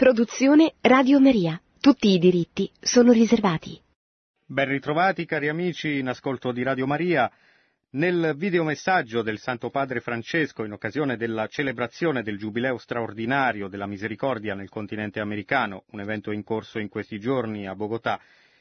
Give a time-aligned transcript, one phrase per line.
[0.00, 1.60] Produzione Radio Maria.
[1.78, 3.78] Tutti i diritti sono riservati.
[4.46, 7.30] Ben ritrovati cari amici in ascolto di Radio Maria.
[7.90, 14.54] Nel videomessaggio del Santo Padre Francesco in occasione della celebrazione del Giubileo straordinario della Misericordia
[14.54, 18.18] nel continente americano, un evento in corso in questi giorni a Bogotà,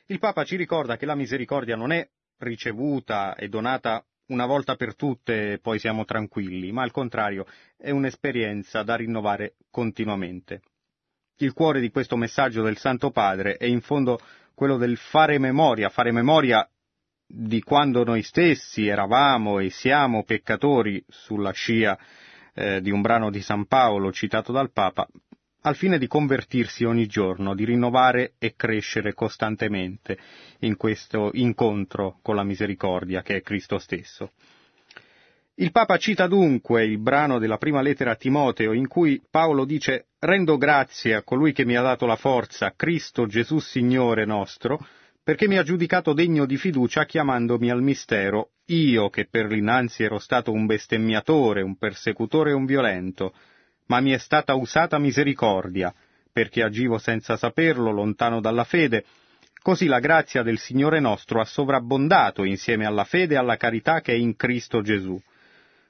[0.07, 2.05] il Papa ci ricorda che la misericordia non è
[2.39, 7.45] ricevuta e donata una volta per tutte e poi siamo tranquilli, ma al contrario
[7.77, 10.63] è un'esperienza da rinnovare continuamente.
[11.41, 14.19] Il cuore di questo messaggio del Santo Padre è in fondo
[14.54, 16.69] quello del fare memoria, fare memoria
[17.25, 21.97] di quando noi stessi eravamo e siamo peccatori sulla scia
[22.54, 25.07] eh, di un brano di San Paolo citato dal Papa,
[25.61, 30.17] al fine di convertirsi ogni giorno, di rinnovare e crescere costantemente
[30.59, 34.31] in questo incontro con la misericordia che è Cristo stesso.
[35.61, 40.05] Il Papa cita dunque il brano della prima lettera a Timoteo in cui Paolo dice
[40.19, 44.80] Rendo grazie a colui che mi ha dato la forza, Cristo Gesù Signore nostro,
[45.22, 50.17] perché mi ha giudicato degno di fiducia chiamandomi al mistero, io che per l'inanzi ero
[50.17, 53.34] stato un bestemmiatore, un persecutore e un violento,
[53.88, 55.94] ma mi è stata usata misericordia,
[56.31, 59.03] perché agivo senza saperlo, lontano dalla fede,
[59.62, 64.14] così la grazia del Signore nostro ha sovrabbondato insieme alla fede e alla carità che
[64.14, 65.22] è in Cristo Gesù.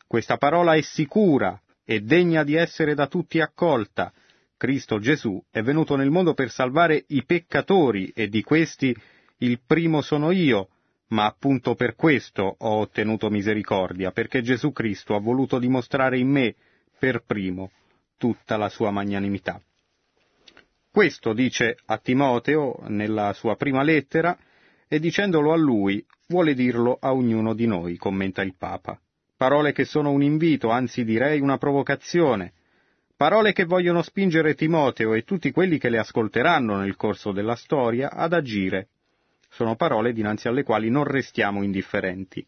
[0.10, 4.12] Questa parola è sicura e degna di essere da tutti accolta.
[4.58, 8.92] Cristo Gesù è venuto nel mondo per salvare i peccatori e di questi
[9.38, 10.70] il primo sono io,
[11.10, 16.56] ma appunto per questo ho ottenuto misericordia, perché Gesù Cristo ha voluto dimostrare in me,
[16.98, 17.70] per primo,
[18.18, 19.62] tutta la sua magnanimità.
[20.90, 24.36] Questo dice a Timoteo nella sua prima lettera
[24.88, 29.00] e dicendolo a lui vuole dirlo a ognuno di noi, commenta il Papa
[29.40, 32.52] parole che sono un invito, anzi direi una provocazione,
[33.16, 38.12] parole che vogliono spingere Timoteo e tutti quelli che le ascolteranno nel corso della storia
[38.12, 38.90] ad agire.
[39.50, 42.46] Sono parole dinanzi alle quali non restiamo indifferenti.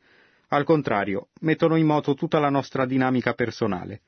[0.50, 4.02] Al contrario, mettono in moto tutta la nostra dinamica personale.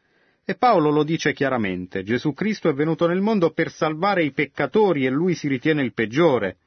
[0.44, 5.06] E Paolo lo dice chiaramente, Gesù Cristo è venuto nel mondo per salvare i peccatori
[5.06, 6.58] e lui si ritiene il peggiore.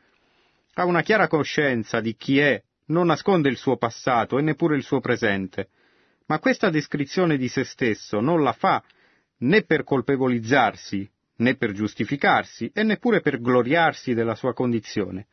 [0.76, 4.82] Ha una chiara coscienza di chi è, non nasconde il suo passato e neppure il
[4.82, 5.68] suo presente
[6.26, 8.82] ma questa descrizione di se stesso non la fa
[9.38, 15.26] né per colpevolizzarsi, né per giustificarsi, e neppure per gloriarsi della sua condizione.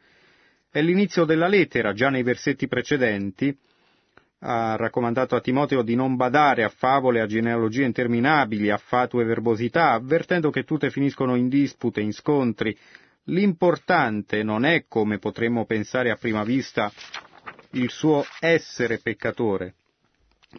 [0.69, 3.55] È l'inizio della lettera, già nei versetti precedenti,
[4.45, 9.91] ha raccomandato a Timoteo di non badare a favole, a genealogie interminabili, a fatue verbosità,
[9.91, 12.77] avvertendo che tutte finiscono in dispute, in scontri.
[13.25, 16.91] L'importante non è, come potremmo pensare a prima vista,
[17.71, 19.75] il suo essere peccatore,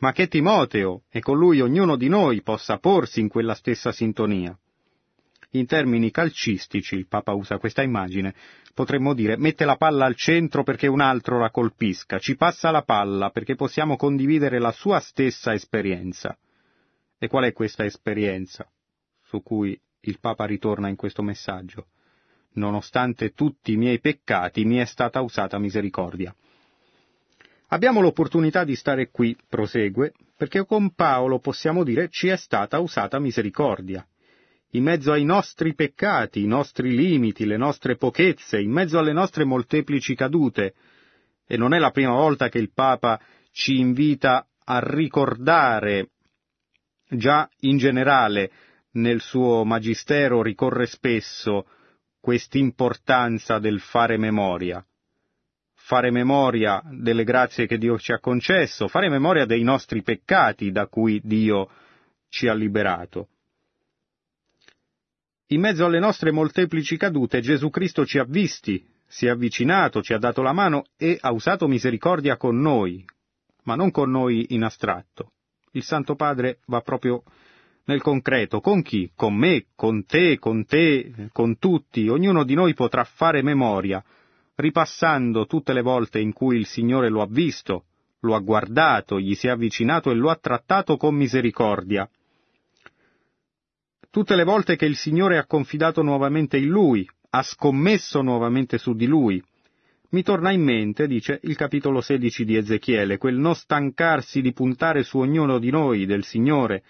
[0.00, 4.56] ma che Timoteo e con lui ognuno di noi possa porsi in quella stessa sintonia.
[5.50, 8.34] In termini calcistici, il Papa usa questa immagine,
[8.75, 12.82] potremmo dire mette la palla al centro perché un altro la colpisca, ci passa la
[12.82, 16.37] palla perché possiamo condividere la sua stessa esperienza.
[17.19, 18.69] E qual è questa esperienza
[19.22, 21.87] su cui il Papa ritorna in questo messaggio?
[22.55, 26.34] Nonostante tutti i miei peccati mi è stata usata misericordia.
[27.69, 33.19] Abbiamo l'opportunità di stare qui, prosegue, perché con Paolo possiamo dire ci è stata usata
[33.19, 34.06] misericordia.
[34.72, 39.44] In mezzo ai nostri peccati, i nostri limiti, le nostre pochezze, in mezzo alle nostre
[39.44, 40.75] molteplici cadute.
[41.47, 43.20] E non è la prima volta che il Papa
[43.50, 46.10] ci invita a ricordare,
[47.08, 48.50] già in generale
[48.92, 51.66] nel suo magistero ricorre spesso
[52.20, 54.84] quest'importanza del fare memoria
[55.86, 60.86] fare memoria delle grazie che Dio ci ha concesso, fare memoria dei nostri peccati da
[60.86, 61.68] cui Dio
[62.30, 63.28] ci ha liberato.
[65.48, 70.14] In mezzo alle nostre molteplici cadute Gesù Cristo ci ha visti, si è avvicinato, ci
[70.14, 73.04] ha dato la mano e ha usato misericordia con noi,
[73.64, 75.32] ma non con noi in astratto.
[75.72, 77.24] Il Santo Padre va proprio
[77.84, 78.60] nel concreto.
[78.60, 79.12] Con chi?
[79.14, 82.08] Con me, con te, con te, con tutti.
[82.08, 84.02] Ognuno di noi potrà fare memoria
[84.56, 87.84] ripassando tutte le volte in cui il Signore lo ha visto,
[88.20, 92.08] lo ha guardato, gli si è avvicinato e lo ha trattato con misericordia.
[94.10, 98.94] Tutte le volte che il Signore ha confidato nuovamente in Lui, ha scommesso nuovamente su
[98.94, 99.42] di Lui.
[100.10, 105.02] Mi torna in mente, dice il capitolo 16 di Ezechiele, quel non stancarsi di puntare
[105.02, 106.84] su ognuno di noi, del Signore.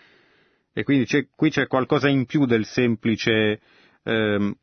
[0.75, 3.61] E quindi c'è, qui c'è qualcosa in più del semplice
[4.03, 4.55] eh,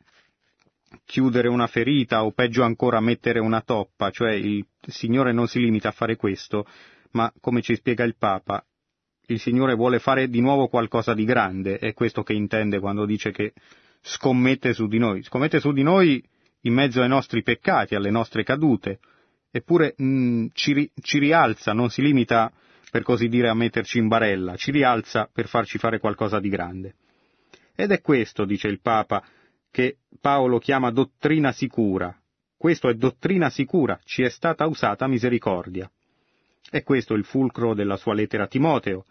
[1.06, 5.90] chiudere una ferita o peggio ancora mettere una toppa, cioè il Signore non si limita
[5.90, 6.66] a fare questo,
[7.12, 8.64] ma come ci spiega il Papa,
[9.28, 13.32] il Signore vuole fare di nuovo qualcosa di grande, è questo che intende quando dice
[13.32, 13.54] che
[14.02, 16.24] scommette su di noi, scommette su di noi
[16.62, 19.00] in mezzo ai nostri peccati, alle nostre cadute,
[19.52, 22.52] eppure mh, mm, ci, ci rialza, non si limita
[22.92, 26.96] per così dire a metterci in barella, ci rialza per farci fare qualcosa di grande.
[27.74, 29.24] Ed è questo, dice il Papa,
[29.72, 32.16] che Paolo chiama dottrina sicura.
[32.58, 35.90] Questo è dottrina sicura, ci è stata usata misericordia.
[36.70, 39.06] E questo il fulcro della sua lettera a Timoteo.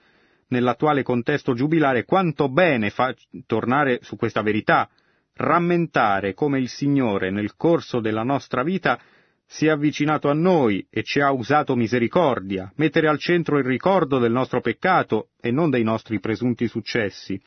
[0.49, 3.15] Nell'attuale contesto giubilare quanto bene fa
[3.47, 4.89] tornare su questa verità,
[5.35, 9.01] rammentare come il Signore nel corso della nostra vita
[9.47, 14.19] si è avvicinato a noi e ci ha usato misericordia, mettere al centro il ricordo
[14.19, 17.41] del nostro peccato e non dei nostri presunti successi,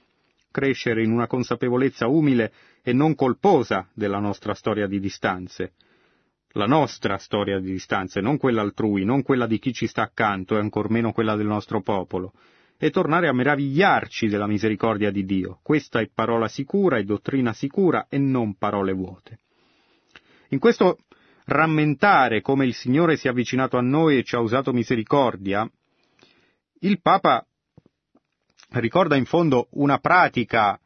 [0.53, 2.53] crescere in una consapevolezza umile
[2.83, 5.73] e non colposa della nostra storia di distanze.
[6.51, 10.55] La nostra storia di distanze, non quella altrui, non quella di chi ci sta accanto
[10.55, 12.33] e ancor meno quella del nostro popolo
[12.77, 15.59] e tornare a meravigliarci della misericordia di Dio.
[15.63, 19.39] Questa è parola sicura e dottrina sicura e non parole vuote.
[20.49, 20.99] In questo
[21.45, 25.67] rammentare come il Signore si è avvicinato a noi e ci ha usato misericordia,
[26.81, 27.43] il Papa
[28.79, 30.79] ricorda in fondo una pratica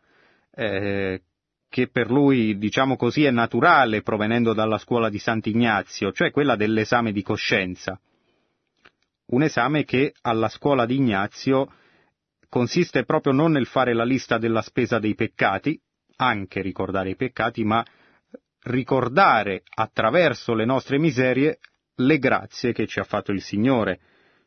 [0.51, 1.21] eh,
[1.69, 7.11] che per lui, diciamo così, è naturale provenendo dalla scuola di Sant'Ignazio, cioè quella dell'esame
[7.11, 7.99] di coscienza.
[9.27, 11.71] Un esame che alla scuola di Ignazio
[12.49, 15.79] consiste proprio non nel fare la lista della spesa dei peccati,
[16.15, 17.85] anche ricordare i peccati, ma
[18.63, 21.59] ricordare attraverso le nostre miserie
[21.95, 23.99] le grazie che ci ha fatto il Signore.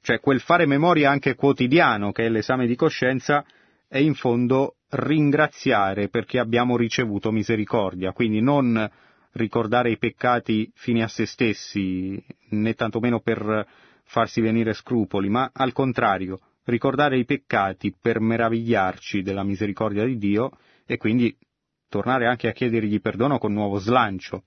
[0.02, 3.44] Cioè quel fare memoria anche quotidiano che è l'esame di coscienza
[3.87, 8.88] è in fondo ringraziare perché abbiamo ricevuto misericordia, quindi non
[9.32, 13.67] ricordare i peccati fini a se stessi, né tantomeno per
[14.05, 20.50] farsi venire scrupoli, ma al contrario, ricordare i peccati per meravigliarci della misericordia di Dio
[20.87, 21.37] e quindi
[21.88, 24.44] tornare anche a chiedergli perdono con nuovo slancio,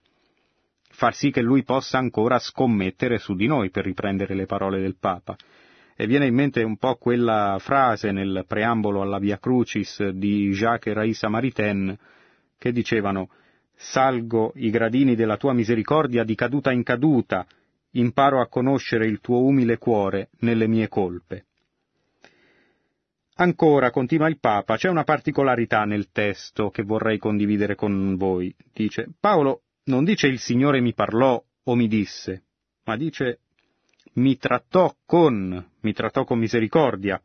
[0.94, 4.96] far sì che lui possa ancora scommettere su di noi, per riprendere le parole del
[5.00, 5.36] Papa.
[5.96, 10.94] E viene in mente un po' quella frase nel preambolo alla Via Crucis di Jacques
[10.94, 11.98] e Raissa Maritain
[12.58, 13.30] che dicevano
[13.76, 17.46] Salgo i gradini della tua misericordia di caduta in caduta,
[17.92, 21.46] imparo a conoscere il tuo umile cuore nelle mie colpe.
[23.36, 28.56] Ancora, continua il Papa, c'è una particolarità nel testo che vorrei condividere con voi.
[28.72, 32.44] Dice, Paolo non dice il Signore mi parlò o mi disse,
[32.86, 33.40] ma dice
[34.14, 37.22] mi trattò con, mi trattò con misericordia.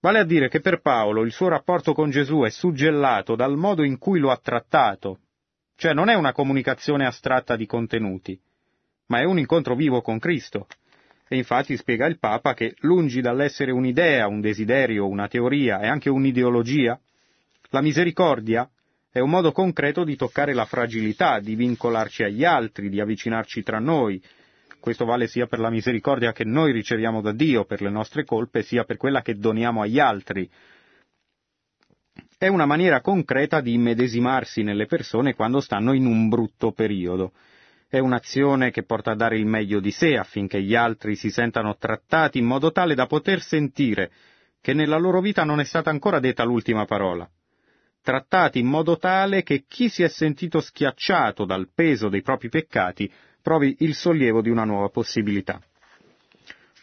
[0.00, 3.82] Vale a dire che per Paolo il suo rapporto con Gesù è suggellato dal modo
[3.82, 5.20] in cui lo ha trattato,
[5.76, 8.38] cioè non è una comunicazione astratta di contenuti,
[9.06, 10.66] ma è un incontro vivo con Cristo.
[11.28, 16.08] E infatti spiega il Papa che, lungi dall'essere un'idea, un desiderio, una teoria e anche
[16.08, 17.00] un'ideologia,
[17.70, 18.68] la misericordia
[19.16, 23.78] è un modo concreto di toccare la fragilità, di vincolarci agli altri, di avvicinarci tra
[23.78, 24.22] noi.
[24.78, 28.60] Questo vale sia per la misericordia che noi riceviamo da Dio per le nostre colpe,
[28.60, 30.46] sia per quella che doniamo agli altri.
[32.36, 37.32] È una maniera concreta di immedesimarsi nelle persone quando stanno in un brutto periodo
[37.88, 41.76] è un'azione che porta a dare il meglio di sé affinché gli altri si sentano
[41.78, 44.10] trattati in modo tale da poter sentire
[44.60, 47.26] che nella loro vita non è stata ancora detta l'ultima parola.
[48.06, 53.12] Trattati in modo tale che chi si è sentito schiacciato dal peso dei propri peccati
[53.42, 55.60] provi il sollievo di una nuova possibilità.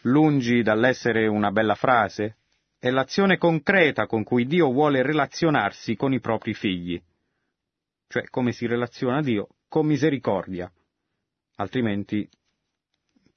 [0.02, 2.36] Lungi dall'essere una bella frase,
[2.78, 7.02] è l'azione concreta con cui Dio vuole relazionarsi con i propri figli.
[8.06, 9.48] Cioè come si relaziona Dio?
[9.66, 10.70] Con misericordia
[11.54, 12.28] altrimenti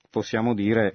[0.10, 0.94] possiamo dire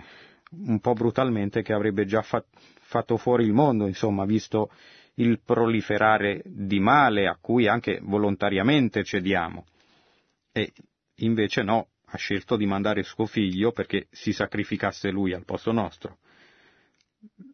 [0.67, 2.45] un po' brutalmente che avrebbe già fa-
[2.83, 4.71] fatto fuori il mondo, insomma, visto
[5.15, 9.67] il proliferare di male a cui anche volontariamente cediamo.
[10.53, 10.73] E
[11.17, 16.19] invece no, ha scelto di mandare suo figlio perché si sacrificasse lui al posto nostro.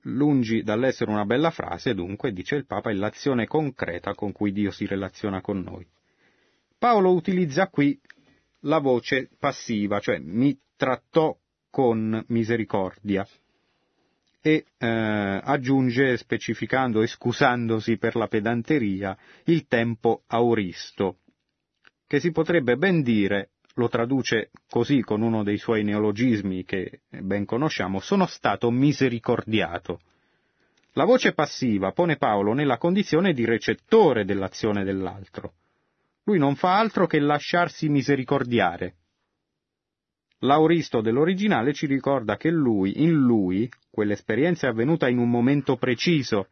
[0.02, 4.70] Lungi dall'essere una bella frase, dunque, dice il Papa, è l'azione concreta con cui Dio
[4.70, 5.86] si relaziona con noi.
[6.78, 8.00] Paolo utilizza qui
[8.62, 11.36] la voce passiva, cioè mi trattò
[11.70, 13.26] con misericordia
[14.40, 21.18] e eh, aggiunge, specificando e scusandosi per la pedanteria, il tempo auristo,
[22.06, 27.44] che si potrebbe ben dire, lo traduce così con uno dei suoi neologismi che ben
[27.44, 30.00] conosciamo, sono stato misericordiato.
[30.92, 35.52] La voce passiva pone Paolo nella condizione di recettore dell'azione dell'altro.
[36.24, 38.94] Lui non fa altro che lasciarsi misericordiare.
[40.40, 43.68] L'auristo dell'originale ci ricorda che lui, in lui,
[43.98, 46.50] quell'esperienza è avvenuta in un momento preciso,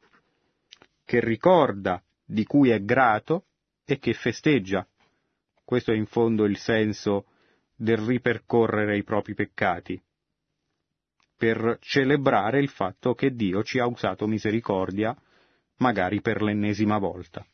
[1.05, 3.45] che ricorda, di cui è grato,
[3.85, 4.85] e che festeggia.
[5.65, 7.27] Questo è in fondo il senso
[7.77, 10.03] del ripercorrere i propri peccati,
[11.37, 15.17] per celebrare il fatto che Dio ci ha usato misericordia,
[15.77, 17.47] magari per l'ennesima volta.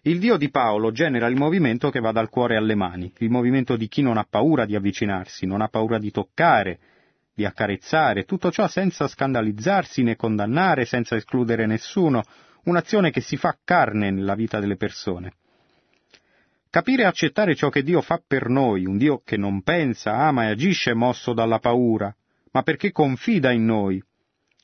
[0.00, 3.76] Il Dio di Paolo genera il movimento che va dal cuore alle mani, il movimento
[3.76, 6.80] di chi non ha paura di avvicinarsi, non ha paura di toccare,
[7.34, 12.22] di accarezzare, tutto ciò senza scandalizzarsi né condannare, senza escludere nessuno,
[12.64, 15.34] un'azione che si fa carne nella vita delle persone.
[16.70, 20.44] Capire e accettare ciò che Dio fa per noi, un Dio che non pensa, ama
[20.44, 22.14] e agisce mosso dalla paura,
[22.52, 24.02] ma perché confida in noi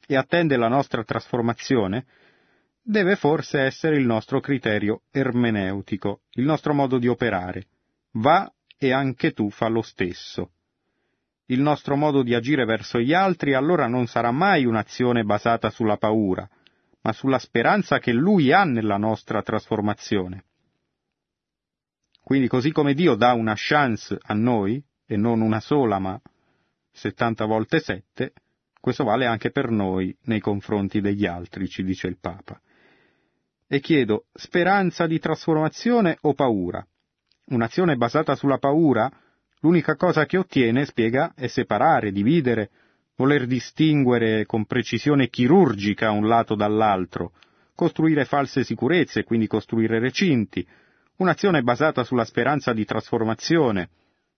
[0.07, 2.07] e attende la nostra trasformazione,
[2.83, 7.67] deve forse essere il nostro criterio ermeneutico, il nostro modo di operare.
[8.13, 10.51] Va e anche tu fa lo stesso.
[11.51, 15.97] Il nostro modo di agire verso gli altri allora non sarà mai un'azione basata sulla
[15.97, 16.49] paura,
[17.03, 20.45] ma sulla speranza che Lui ha nella nostra trasformazione.
[22.23, 26.21] Quindi così come Dio dà una chance a noi, e non una sola, ma
[26.93, 28.33] 70 volte 7,
[28.79, 32.61] questo vale anche per noi nei confronti degli altri, ci dice il Papa.
[33.67, 36.87] E chiedo, speranza di trasformazione o paura?
[37.47, 39.11] Un'azione basata sulla paura,
[39.61, 42.71] l'unica cosa che ottiene, spiega, è separare, dividere,
[43.17, 47.33] voler distinguere con precisione chirurgica un lato dall'altro,
[47.75, 50.67] costruire false sicurezze, quindi costruire recinti,
[51.17, 53.91] un'azione basata sulla speranza di trasformazione,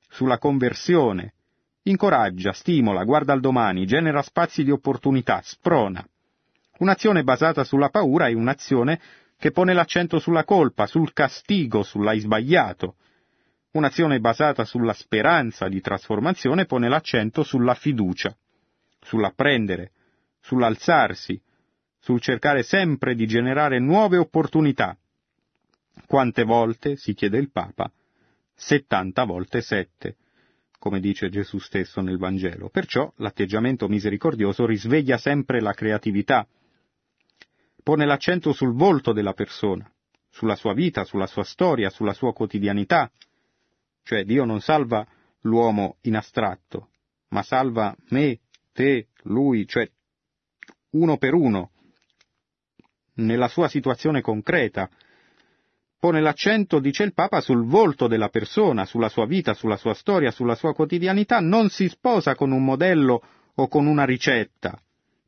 [0.09, 1.35] sulla conversione,
[1.85, 6.05] incoraggia, stimola, guarda al domani, genera spazi di opportunità, sprona.
[6.79, 9.01] Un'azione basata sulla paura è un'azione
[9.39, 12.97] che pone l'accento sulla colpa, sul castigo, sull'hai sbagliato.
[13.73, 18.37] Un'azione basata sulla speranza di trasformazione pone l'accento sulla fiducia
[19.03, 19.91] sull'apprendere,
[20.41, 21.41] sull'alzarsi,
[21.99, 24.97] sul cercare sempre di generare nuove opportunità.
[26.07, 27.91] Quante volte, si chiede il Papa?
[28.55, 30.17] 70 volte 7,
[30.79, 32.71] come dice Gesù stesso nel Vangelo.
[32.71, 36.47] Perciò l'atteggiamento misericordioso risveglia sempre la creatività,
[37.83, 39.91] pone l'accento sul volto della persona,
[40.31, 43.11] sulla sua vita, sulla sua storia, sulla sua quotidianità.
[44.05, 45.07] Cioè Dio non salva
[45.43, 46.89] l'uomo in astratto,
[47.29, 48.41] ma salva me,
[48.73, 49.89] te, lui, cioè
[50.91, 51.71] uno per uno,
[53.15, 54.89] nella sua situazione concreta.
[55.99, 60.33] Pone l'accento, dice il Papa, sul volto della persona, sulla sua vita, sulla sua storia,
[60.33, 63.23] sulla sua quotidianità, non si sposa con un modello
[63.55, 64.81] o con una ricetta,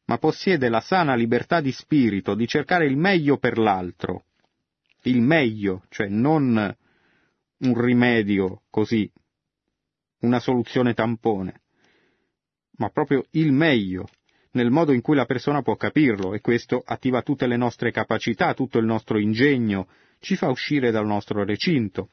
[0.07, 4.25] ma possiede la sana libertà di spirito di cercare il meglio per l'altro.
[5.02, 6.75] Il meglio, cioè non
[7.59, 9.11] un rimedio così,
[10.21, 11.63] una soluzione tampone
[12.77, 14.09] ma proprio il meglio,
[14.53, 18.55] nel modo in cui la persona può capirlo, e questo attiva tutte le nostre capacità,
[18.55, 19.89] tutto il nostro ingegno,
[20.21, 22.11] ci fa uscire dal nostro recinto.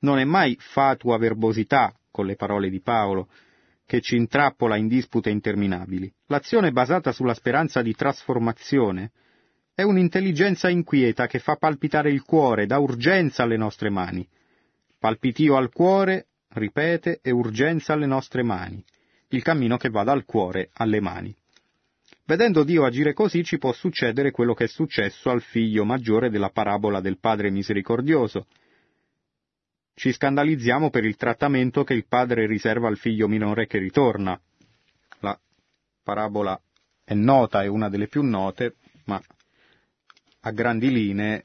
[0.00, 3.28] Non è mai fatua verbosità, con le parole di Paolo,
[3.84, 6.12] che ci intrappola in dispute interminabili.
[6.26, 9.12] L'azione basata sulla speranza di trasformazione
[9.78, 14.26] è un'intelligenza inquieta che fa palpitare il cuore, dà urgenza alle nostre mani.
[14.98, 18.84] Palpitio al cuore ripete, e urgenza alle nostre mani,
[19.28, 21.32] il cammino che va dal cuore alle mani.
[22.24, 26.50] Vedendo Dio agire così ci può succedere quello che è successo al figlio maggiore della
[26.50, 28.48] parabola del Padre misericordioso.
[29.94, 34.40] Ci scandalizziamo per il trattamento che il padre riserva al figlio minore che ritorna.
[35.20, 35.38] La
[36.02, 36.60] parabola
[37.04, 39.22] è nota, è una delle più note, ma
[40.40, 41.42] a grandi linee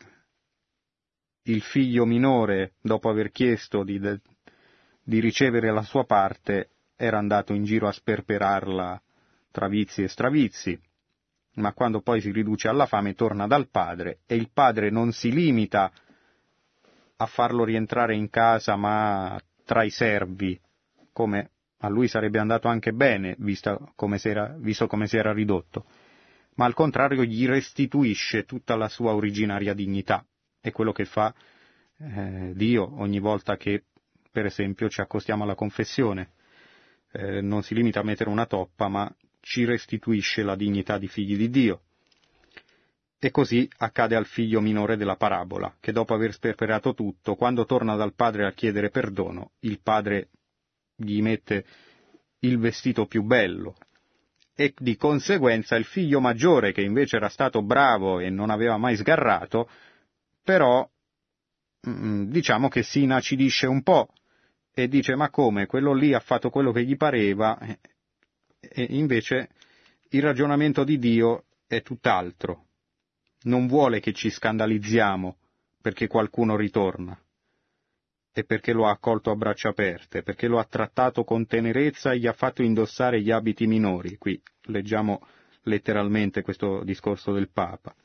[1.44, 4.00] il figlio minore, dopo aver chiesto di
[5.06, 9.02] di ricevere la sua parte, era andato in giro a sperperarla
[9.52, 10.80] tra vizi e stravizi,
[11.56, 15.32] ma quando poi si riduce alla fame torna dal padre e il padre non si
[15.32, 15.92] limita
[17.18, 20.60] a farlo rientrare in casa ma tra i servi,
[21.12, 23.36] come a lui sarebbe andato anche bene,
[23.96, 25.86] come era, visto come si era ridotto,
[26.56, 30.26] ma al contrario gli restituisce tutta la sua originaria dignità.
[30.60, 31.34] È quello che fa
[31.98, 33.84] eh, Dio ogni volta che
[34.34, 36.32] per esempio, ci accostiamo alla confessione.
[37.12, 41.38] Eh, non si limita a mettere una toppa, ma ci restituisce la dignità di figli
[41.38, 41.82] di Dio.
[43.20, 47.96] E così accade al figlio minore della parabola, che dopo aver sperperato tutto, quando torna
[47.96, 50.30] dal padre a chiedere perdono, il padre
[50.96, 51.64] gli mette
[52.40, 53.76] il vestito più bello.
[54.56, 58.96] E di conseguenza il figlio maggiore, che invece era stato bravo e non aveva mai
[58.96, 59.70] sgarrato,
[60.44, 60.88] però
[61.88, 64.10] mm, diciamo che si inacidisce un po'
[64.74, 67.58] e dice ma come, quello lì ha fatto quello che gli pareva,
[68.60, 69.50] e invece
[70.10, 72.66] il ragionamento di Dio è tutt'altro.
[73.44, 75.36] non vuole che ci scandalizziamo
[75.82, 77.23] perché qualcuno ritorna
[78.34, 82.18] e perché lo ha accolto a braccia aperte, perché lo ha trattato con tenerezza e
[82.18, 84.18] gli ha fatto indossare gli abiti minori.
[84.18, 85.22] Qui leggiamo
[85.64, 87.96] letteralmente questo discorso del Papa.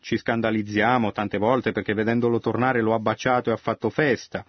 [0.00, 4.44] Ci scandalizziamo tante volte perché vedendolo tornare lo ha baciato e ha fatto festa.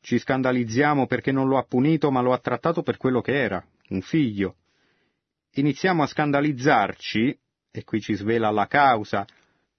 [0.00, 3.64] Ci scandalizziamo perché non lo ha punito ma lo ha trattato per quello che era,
[3.90, 4.56] un figlio.
[5.52, 7.38] Iniziamo a scandalizzarci,
[7.70, 9.24] e qui ci svela la causa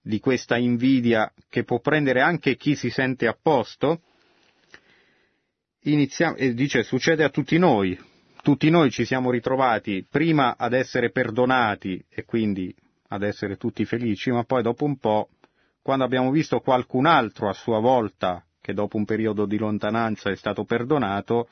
[0.02, 4.02] di questa invidia che può prendere anche chi si sente a posto,
[5.82, 7.98] e dice succede a tutti noi,
[8.42, 12.74] tutti noi ci siamo ritrovati prima ad essere perdonati e quindi
[13.10, 15.30] ad essere tutti felici, ma poi dopo un po',
[15.82, 20.36] quando abbiamo visto qualcun altro a sua volta che dopo un periodo di lontananza è
[20.36, 21.48] stato perdonato,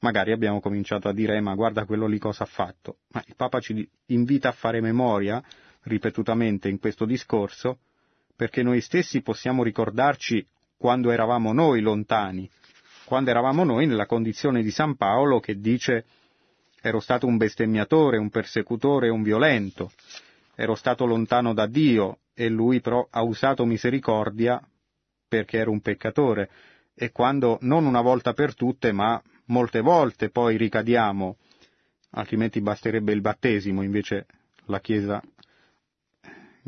[0.00, 2.98] magari abbiamo cominciato a dire eh, ma guarda quello lì cosa ha fatto.
[3.08, 5.42] Ma il Papa ci invita a fare memoria
[5.86, 7.78] ripetutamente in questo discorso
[8.34, 12.48] perché noi stessi possiamo ricordarci quando eravamo noi lontani,
[13.04, 16.04] quando eravamo noi nella condizione di San Paolo che dice
[16.82, 19.90] ero stato un bestemmiatore, un persecutore, un violento,
[20.54, 24.60] ero stato lontano da Dio e lui però ha usato misericordia
[25.26, 26.50] perché ero un peccatore.
[26.94, 31.36] E quando non una volta per tutte ma molte volte poi ricadiamo,
[32.10, 34.26] altrimenti basterebbe il battesimo, invece
[34.66, 35.22] la Chiesa,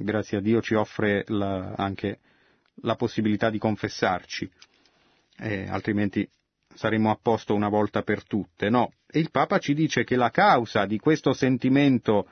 [0.03, 2.19] grazie a Dio, ci offre la, anche
[2.83, 4.51] la possibilità di confessarci,
[5.39, 6.29] eh, altrimenti
[6.75, 8.93] saremmo a posto una volta per tutte, no?
[9.07, 12.29] E il Papa ci dice che la causa di questo sentimento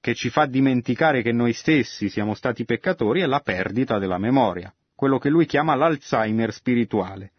[0.00, 4.72] che ci fa dimenticare che noi stessi siamo stati peccatori è la perdita della memoria,
[4.94, 7.32] quello che lui chiama l'Alzheimer spirituale.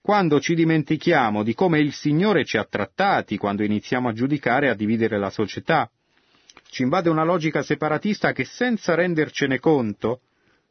[0.00, 4.70] Quando ci dimentichiamo di come il Signore ci ha trattati, quando iniziamo a giudicare e
[4.70, 5.90] a dividere la società,
[6.68, 10.20] ci invade una logica separatista che senza rendercene conto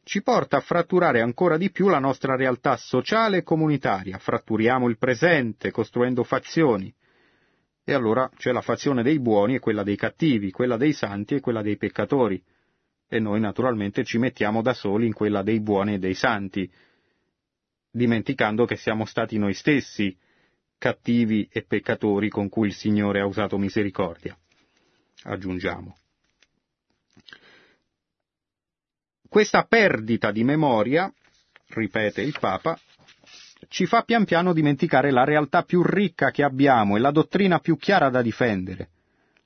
[0.04, 4.98] ci porta a fratturare ancora di più la nostra realtà sociale e comunitaria, fratturiamo il
[4.98, 6.94] presente costruendo fazioni,
[7.86, 11.40] e allora c'è la fazione dei buoni e quella dei cattivi, quella dei santi e
[11.40, 12.42] quella dei peccatori.
[13.06, 16.70] E noi naturalmente ci mettiamo da soli in quella dei buoni e dei santi,
[17.90, 20.16] dimenticando che siamo stati noi stessi
[20.78, 24.36] cattivi e peccatori con cui il Signore ha usato misericordia.
[25.24, 25.96] Aggiungiamo.
[29.28, 31.12] Questa perdita di memoria,
[31.68, 32.78] ripete il Papa,
[33.68, 37.76] ci fa pian piano dimenticare la realtà più ricca che abbiamo e la dottrina più
[37.76, 38.90] chiara da difendere.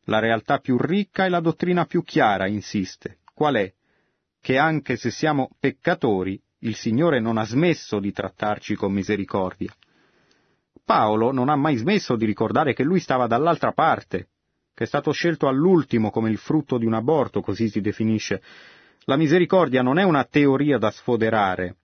[0.04, 3.18] La realtà più ricca e la dottrina più chiara, insiste.
[3.32, 3.72] Qual è?
[4.40, 9.72] Che anche se siamo peccatori, il Signore non ha smesso di trattarci con misericordia.
[10.84, 14.28] Paolo non ha mai smesso di ricordare che lui stava dall'altra parte,
[14.78, 18.40] che è stato scelto all'ultimo come il frutto di un aborto, così si definisce.
[19.06, 21.78] La misericordia non è una teoria da sfoderare,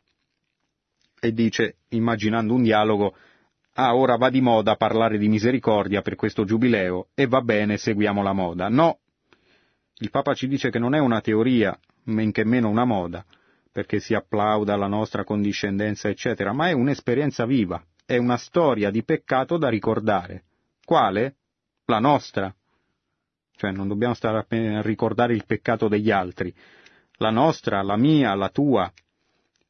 [1.18, 3.16] e dice, immaginando un dialogo,
[3.72, 8.22] ah, ora va di moda parlare di misericordia per questo giubileo e va bene, seguiamo
[8.22, 8.68] la moda.
[8.68, 9.00] No,
[9.98, 13.24] il Papa ci dice che non è una teoria, men che meno una moda,
[13.72, 19.02] perché si applauda la nostra condiscendenza, eccetera, ma è un'esperienza viva, è una storia di
[19.02, 20.44] peccato da ricordare.
[20.85, 21.35] Quale?
[21.87, 22.54] La nostra.
[23.57, 26.55] Cioè non dobbiamo stare a ricordare il peccato degli altri.
[27.19, 28.93] La nostra, la mia, la tua.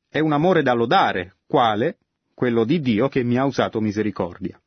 [0.09, 1.99] È un amore da lodare, quale?
[2.35, 4.59] Quello di Dio che mi ha usato misericordia.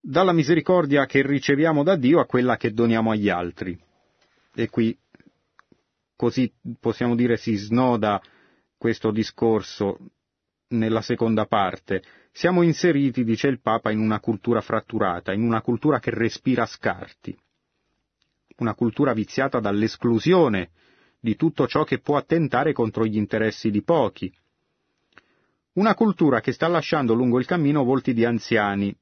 [0.00, 3.78] Dalla misericordia che riceviamo da Dio a quella che doniamo agli altri.
[4.54, 4.96] E qui
[6.14, 8.20] così possiamo dire si snoda
[8.76, 9.98] questo discorso
[10.68, 12.02] nella seconda parte.
[12.36, 17.38] Siamo inseriti, dice il Papa, in una cultura fratturata, in una cultura che respira scarti,
[18.56, 20.70] una cultura viziata dall'esclusione
[21.20, 24.34] di tutto ciò che può attentare contro gli interessi di pochi.
[25.74, 28.92] Una cultura che sta lasciando lungo il cammino volti di anziani,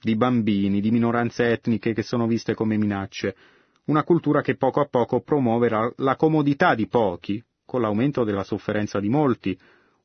[0.00, 3.36] di bambini, di minoranze etniche che sono viste come minacce,
[3.84, 8.98] una cultura che poco a poco promuove la comodità di pochi, con l'aumento della sofferenza
[8.98, 9.58] di molti,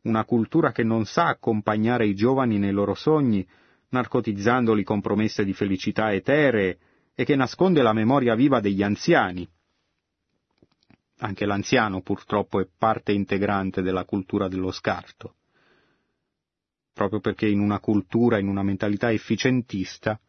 [0.04, 3.48] una cultura che non sa accompagnare i giovani nei loro sogni,
[3.90, 6.78] narcotizzandoli con promesse di felicità eteree,
[7.16, 9.48] e che nasconde la memoria viva degli anziani,
[11.18, 15.36] anche l'anziano purtroppo è parte integrante della cultura dello scarto,
[16.92, 20.20] proprio perché in una cultura, in una mentalità efficientista,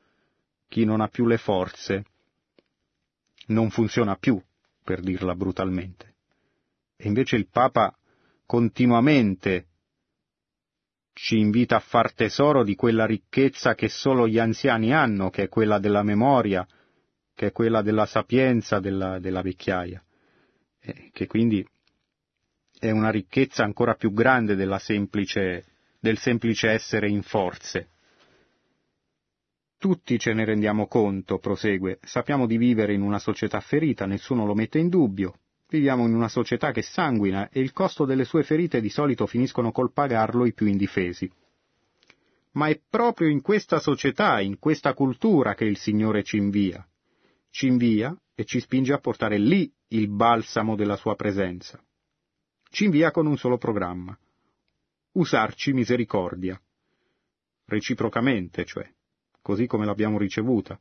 [0.68, 2.04] chi non ha più le forze
[3.46, 4.40] non funziona più,
[4.82, 6.14] per dirla brutalmente.
[6.96, 7.96] E invece il Papa
[8.54, 9.66] continuamente.
[11.12, 15.48] Ci invita a far tesoro di quella ricchezza che solo gli anziani hanno, che è
[15.48, 16.64] quella della memoria,
[17.34, 20.00] che è quella della sapienza della, della vecchiaia,
[20.80, 21.66] eh, che quindi
[22.78, 25.64] è una ricchezza ancora più grande semplice,
[25.98, 27.88] del semplice essere in forze.
[29.78, 34.54] Tutti ce ne rendiamo conto, prosegue, sappiamo di vivere in una società ferita, nessuno lo
[34.54, 35.40] mette in dubbio,
[35.74, 39.72] viviamo in una società che sanguina e il costo delle sue ferite di solito finiscono
[39.72, 41.28] col pagarlo i più indifesi.
[42.52, 46.87] Ma è proprio in questa società, in questa cultura che il Signore ci invia.
[47.50, 51.82] Ci invia e ci spinge a portare lì il balsamo della sua presenza.
[52.70, 54.16] Ci invia con un solo programma.
[55.14, 56.60] Usarci misericordia.
[57.64, 58.88] Reciprocamente, cioè,
[59.42, 60.78] così come l'abbiamo ricevuta.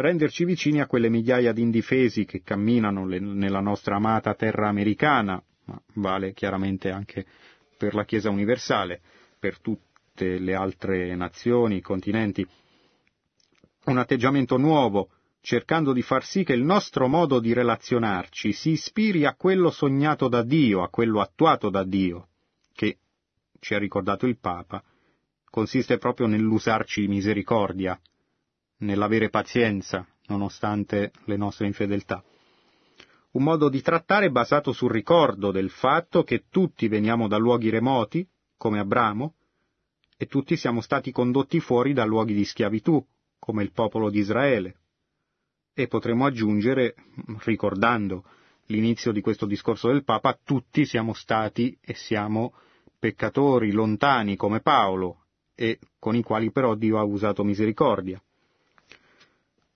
[0.00, 5.42] Renderci vicini a quelle migliaia di indifesi che camminano le, nella nostra amata terra americana,
[5.64, 7.26] ma vale chiaramente anche
[7.76, 9.00] per la Chiesa universale,
[9.40, 12.46] per tutte le altre nazioni, continenti,
[13.86, 15.08] un atteggiamento nuovo,
[15.40, 20.28] cercando di far sì che il nostro modo di relazionarci si ispiri a quello sognato
[20.28, 22.28] da Dio, a quello attuato da Dio,
[22.72, 22.98] che,
[23.58, 24.80] ci ha ricordato il Papa,
[25.50, 28.00] consiste proprio nell'usarci misericordia,
[28.78, 32.22] nell'avere pazienza, nonostante le nostre infedeltà.
[33.30, 38.26] Un modo di trattare basato sul ricordo del fatto che tutti veniamo da luoghi remoti,
[38.56, 39.34] come Abramo,
[40.16, 43.04] e tutti siamo stati condotti fuori da luoghi di schiavitù,
[43.38, 44.76] come il popolo di Israele.
[45.72, 46.94] E potremmo aggiungere,
[47.44, 48.24] ricordando
[48.66, 52.54] l'inizio di questo discorso del Papa, tutti siamo stati e siamo
[52.98, 58.20] peccatori lontani come Paolo, e con i quali però Dio ha usato misericordia.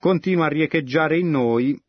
[0.03, 1.81] Continua a riecheggiare in noi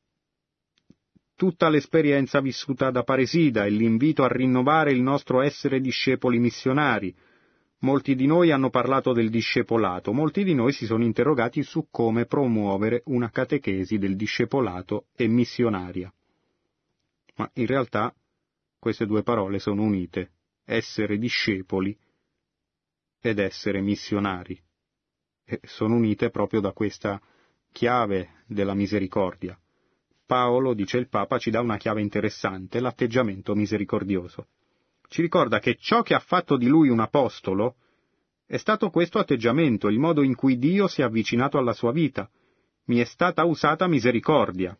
[1.34, 7.12] tutta l'esperienza vissuta da Paresida e l'invito a rinnovare il nostro essere discepoli missionari,
[7.80, 12.24] Molti di noi hanno parlato del discepolato, molti di noi si sono interrogati su come
[12.24, 16.14] promuovere una catechesi del discepolato e missionaria.
[17.34, 18.14] Ma in realtà
[18.78, 20.30] queste due parole sono unite,
[20.64, 21.98] essere discepoli
[23.20, 24.56] ed essere missionari.
[25.44, 27.20] E sono unite proprio da questa
[27.74, 29.58] chiave della misericordia.
[30.24, 34.46] Paolo, dice il Papa, ci dà una chiave interessante, l'atteggiamento misericordioso
[35.14, 37.76] ci ricorda che ciò che ha fatto di lui un apostolo
[38.46, 42.28] è stato questo atteggiamento, il modo in cui Dio si è avvicinato alla sua vita.
[42.86, 44.76] Mi è stata usata misericordia.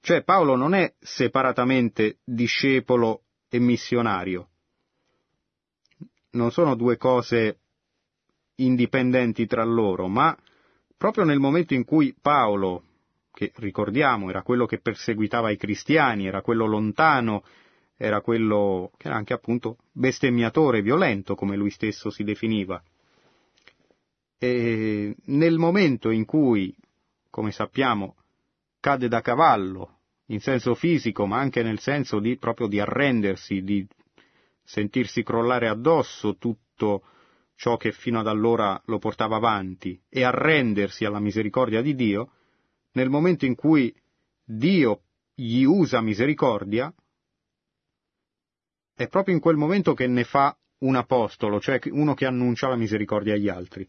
[0.00, 4.48] Cioè Paolo non è separatamente discepolo e missionario.
[6.30, 7.58] Non sono due cose
[8.56, 10.34] indipendenti tra loro, ma
[11.00, 12.82] proprio nel momento in cui Paolo,
[13.32, 17.42] che ricordiamo era quello che perseguitava i cristiani, era quello lontano
[18.02, 22.82] era quello che era anche appunto bestemmiatore, violento, come lui stesso si definiva.
[24.38, 26.74] E nel momento in cui,
[27.28, 28.16] come sappiamo,
[28.80, 33.86] cade da cavallo, in senso fisico, ma anche nel senso di proprio di arrendersi, di
[34.62, 37.02] sentirsi crollare addosso tutto
[37.60, 42.32] ciò che fino ad allora lo portava avanti e arrendersi alla misericordia di Dio,
[42.92, 43.94] nel momento in cui
[44.42, 45.02] Dio
[45.34, 46.90] gli usa misericordia,
[48.94, 52.76] è proprio in quel momento che ne fa un apostolo, cioè uno che annuncia la
[52.76, 53.86] misericordia agli altri.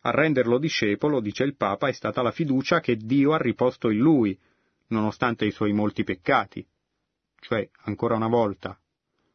[0.00, 3.98] A renderlo discepolo, dice il Papa, è stata la fiducia che Dio ha riposto in
[3.98, 4.38] lui,
[4.86, 6.66] nonostante i suoi molti peccati.
[7.40, 8.80] Cioè, ancora una volta,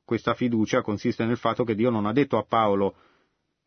[0.03, 2.95] questa fiducia consiste nel fatto che Dio non ha detto a Paolo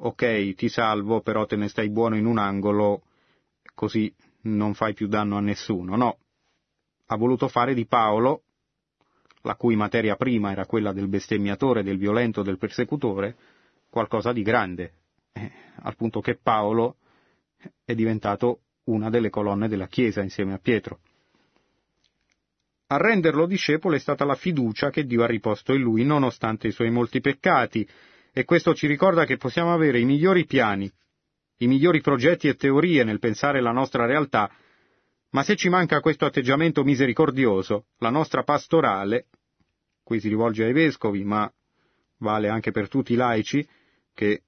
[0.05, 3.03] ok, ti salvo, però te ne stai buono in un angolo,
[3.75, 4.13] così
[4.43, 5.97] non fai più danno a nessuno.
[5.97, 6.19] No,
[7.07, 8.43] ha voluto fare di Paolo
[9.43, 13.37] la cui materia prima era quella del bestemmiatore, del violento, del persecutore,
[13.91, 14.93] qualcosa di grande,
[15.33, 15.51] eh,
[15.83, 16.97] al punto che Paolo
[17.85, 21.01] è diventato una delle colonne della Chiesa insieme a Pietro.
[22.89, 26.73] A renderlo discepolo è stata la fiducia che Dio ha riposto in lui, nonostante i
[26.73, 27.89] suoi molti peccati,
[28.33, 30.91] e questo ci ricorda che possiamo avere i migliori piani,
[31.59, 34.51] i migliori progetti e teorie nel pensare la nostra realtà,
[35.31, 39.27] ma se ci manca questo atteggiamento misericordioso, la nostra pastorale,
[40.03, 41.51] qui si rivolge ai vescovi, ma
[42.19, 43.67] vale anche per tutti i laici,
[44.15, 44.43] che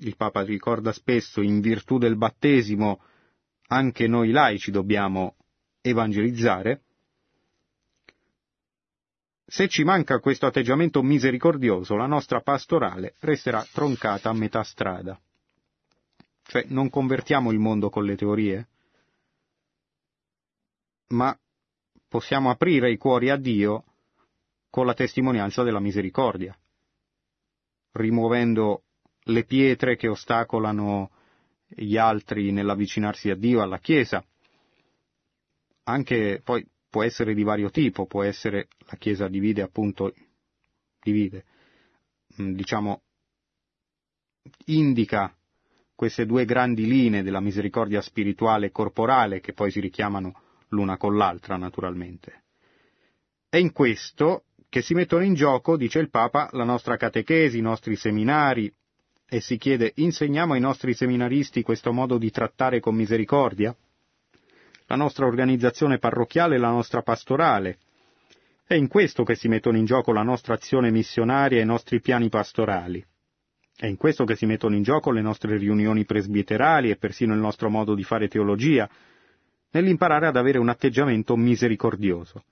[0.00, 3.02] il Papa ricorda spesso, in virtù del battesimo,
[3.68, 5.36] anche noi laici dobbiamo
[5.80, 6.82] evangelizzare,
[9.48, 15.18] se ci manca questo atteggiamento misericordioso, la nostra pastorale resterà troncata a metà strada.
[16.42, 18.68] Cioè non convertiamo il mondo con le teorie,
[21.08, 21.36] ma
[22.08, 23.84] possiamo aprire i cuori a Dio
[24.68, 26.56] con la testimonianza della misericordia,
[27.92, 28.82] rimuovendo
[29.28, 31.10] le pietre che ostacolano
[31.68, 34.24] gli altri nell'avvicinarsi a Dio, alla Chiesa.
[35.84, 40.14] Anche poi può essere di vario tipo, può essere la Chiesa divide appunto,
[41.02, 41.44] divide,
[42.40, 43.02] mm, diciamo,
[44.66, 45.36] indica
[45.94, 51.18] queste due grandi linee della misericordia spirituale e corporale che poi si richiamano l'una con
[51.18, 52.44] l'altra naturalmente.
[53.46, 57.60] È in questo che si mettono in gioco, dice il Papa, la nostra catechesi, i
[57.60, 58.72] nostri seminari,
[59.28, 63.76] e si chiede insegniamo ai nostri seminaristi questo modo di trattare con misericordia?
[64.86, 67.78] La nostra organizzazione parrocchiale e la nostra pastorale.
[68.66, 72.00] È in questo che si mettono in gioco la nostra azione missionaria e i nostri
[72.00, 73.04] piani pastorali.
[73.76, 77.40] È in questo che si mettono in gioco le nostre riunioni presbiterali e persino il
[77.40, 78.88] nostro modo di fare teologia,
[79.70, 82.44] nell'imparare ad avere un atteggiamento misericordioso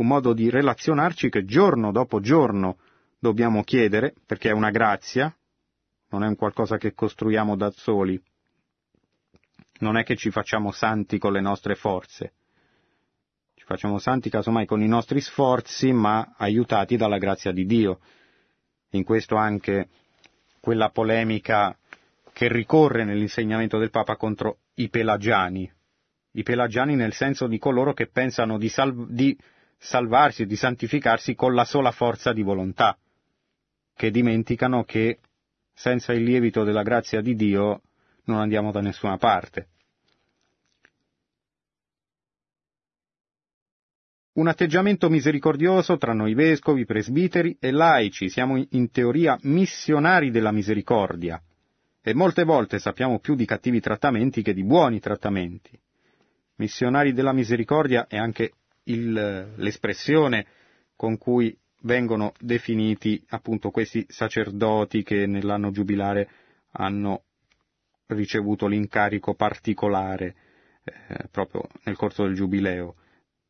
[0.00, 2.78] un modo di relazionarci che giorno dopo giorno
[3.18, 5.34] dobbiamo chiedere, perché è una grazia,
[6.08, 8.20] non è un qualcosa che costruiamo da soli,
[9.80, 12.32] non è che ci facciamo santi con le nostre forze,
[13.54, 18.00] ci facciamo santi casomai con i nostri sforzi, ma aiutati dalla grazia di Dio.
[18.92, 19.88] In questo anche
[20.60, 21.76] quella polemica
[22.32, 25.70] che ricorre nell'insegnamento del Papa contro i pelagiani,
[26.32, 29.36] i pelagiani nel senso di coloro che pensano di, salv- di
[29.76, 32.96] salvarsi di santificarsi con la sola forza di volontà,
[33.94, 35.18] che dimenticano che
[35.72, 37.82] senza il lievito della grazia di Dio
[38.30, 39.68] non andiamo da nessuna parte.
[44.32, 51.42] Un atteggiamento misericordioso tra noi vescovi, presbiteri e laici, siamo in teoria missionari della misericordia
[52.02, 55.78] e molte volte sappiamo più di cattivi trattamenti che di buoni trattamenti.
[56.56, 58.52] Missionari della misericordia è anche
[58.84, 60.46] il, l'espressione
[60.96, 66.28] con cui vengono definiti appunto questi sacerdoti che nell'anno giubilare
[66.72, 67.24] hanno
[68.14, 70.34] ricevuto l'incarico particolare
[70.84, 72.96] eh, proprio nel corso del giubileo.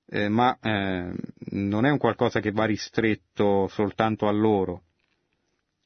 [0.06, 1.12] Eh, ma eh,
[1.50, 4.82] non è un qualcosa che va ristretto soltanto a loro.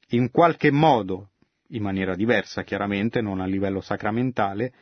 [0.09, 1.31] In qualche modo,
[1.69, 4.73] in maniera diversa chiaramente, non a livello sacramentale,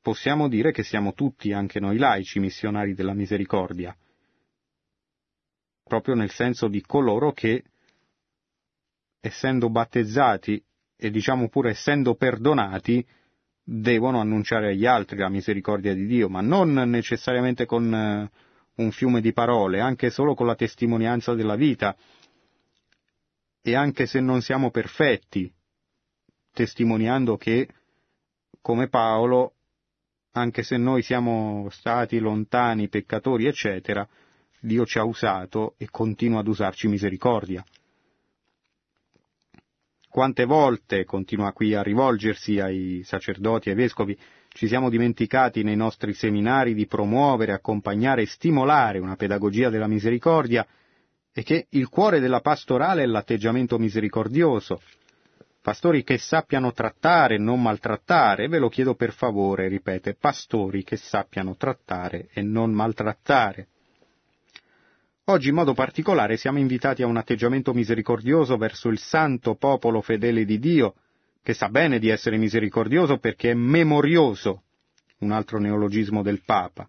[0.00, 3.96] possiamo dire che siamo tutti, anche noi laici, missionari della misericordia,
[5.82, 7.64] proprio nel senso di coloro che,
[9.20, 10.62] essendo battezzati
[11.04, 13.06] e diciamo pure essendo perdonati,
[13.62, 18.30] devono annunciare agli altri la misericordia di Dio, ma non necessariamente con eh,
[18.76, 21.94] un fiume di parole, anche solo con la testimonianza della vita.
[23.60, 25.52] E anche se non siamo perfetti,
[26.50, 27.68] testimoniando che,
[28.62, 29.56] come Paolo,
[30.32, 34.08] anche se noi siamo stati lontani, peccatori, eccetera,
[34.58, 37.62] Dio ci ha usato e continua ad usarci misericordia.
[40.14, 44.16] Quante volte, continua qui a rivolgersi ai sacerdoti e ai vescovi,
[44.50, 50.64] ci siamo dimenticati nei nostri seminari di promuovere, accompagnare e stimolare una pedagogia della misericordia
[51.32, 54.80] e che il cuore della pastorale è l'atteggiamento misericordioso,
[55.60, 60.96] pastori che sappiano trattare e non maltrattare, ve lo chiedo per favore, ripete, pastori che
[60.96, 63.66] sappiano trattare e non maltrattare.
[65.26, 70.44] Oggi in modo particolare siamo invitati a un atteggiamento misericordioso verso il santo popolo fedele
[70.44, 70.96] di Dio,
[71.42, 74.64] che sa bene di essere misericordioso perché è memorioso,
[75.20, 76.86] un altro neologismo del Papa.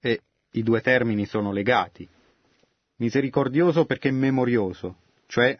[0.00, 0.20] E
[0.52, 2.08] i due termini sono legati.
[2.98, 5.58] Misericordioso perché è memorioso, cioè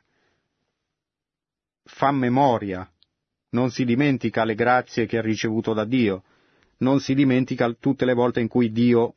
[1.82, 2.88] fa memoria,
[3.50, 6.22] non si dimentica le grazie che ha ricevuto da Dio,
[6.78, 9.14] non si dimentica tutte le volte in cui Dio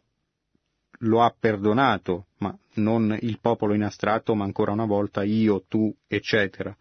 [1.06, 5.94] lo ha perdonato, ma non il popolo in astratto, ma ancora una volta io, tu,
[6.08, 6.76] eccetera.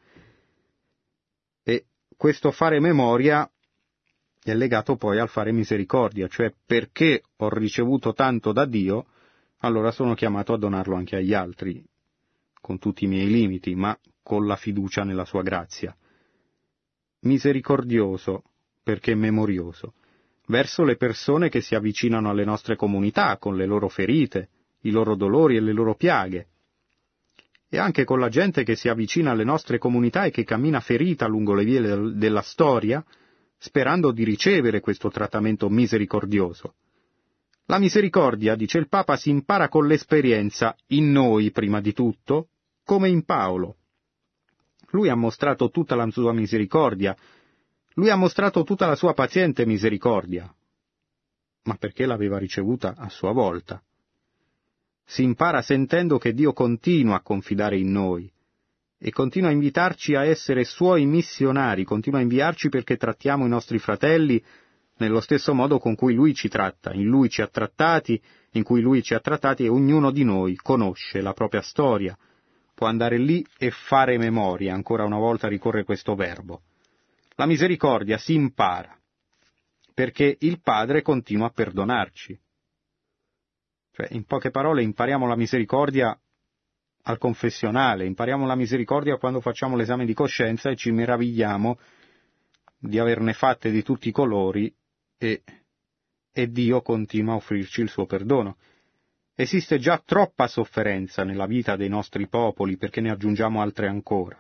[1.63, 1.85] E
[2.17, 3.49] questo fare memoria
[4.43, 9.07] è legato poi al fare misericordia, cioè perché ho ricevuto tanto da Dio,
[9.59, 11.83] allora sono chiamato a donarlo anche agli altri,
[12.61, 15.97] con tutti i miei limiti, ma con la fiducia nella sua grazia.
[17.21, 18.43] Misericordioso,
[18.83, 19.95] perché memorioso,
[20.47, 24.49] verso le persone che si avvicinano alle nostre comunità con le loro ferite,
[24.81, 26.49] i loro dolori e le loro piaghe,
[27.75, 31.27] e anche con la gente che si avvicina alle nostre comunità e che cammina ferita
[31.27, 33.05] lungo le vie della storia,
[33.59, 36.75] sperando di ricevere questo trattamento misericordioso.
[37.67, 42.49] La misericordia, dice il Papa, si impara con l'esperienza, in noi prima di tutto,
[42.85, 43.77] come in Paolo.
[44.91, 47.17] Lui ha mostrato tutta la sua misericordia,
[47.95, 50.53] lui ha mostrato tutta la sua paziente misericordia,
[51.65, 53.83] ma perché l'aveva ricevuta a sua volta.
[55.05, 58.31] Si impara sentendo che Dio continua a confidare in noi
[58.99, 63.79] e continua a invitarci a essere suoi missionari, continua a inviarci perché trattiamo i nostri
[63.79, 64.43] fratelli
[64.97, 68.21] nello stesso modo con cui lui ci tratta, in lui ci ha trattati,
[68.53, 72.17] in cui lui ci ha trattati e ognuno di noi conosce la propria storia,
[72.75, 76.63] può andare lì e fare memoria, ancora una volta ricorre questo verbo.
[77.37, 78.97] La misericordia si impara,
[79.93, 82.39] perché il Padre continua a perdonarci.
[83.91, 86.19] Cioè, in poche parole, impariamo la misericordia
[87.07, 91.79] al confessionale, impariamo la misericordia quando facciamo l'esame di coscienza e ci meravigliamo
[92.79, 94.73] di averne fatte di tutti i colori
[95.19, 95.43] e,
[96.33, 98.57] e Dio continua a offrirci il suo perdono.
[99.35, 104.37] Esiste già troppa sofferenza nella vita dei nostri popoli perché ne aggiungiamo altre ancora.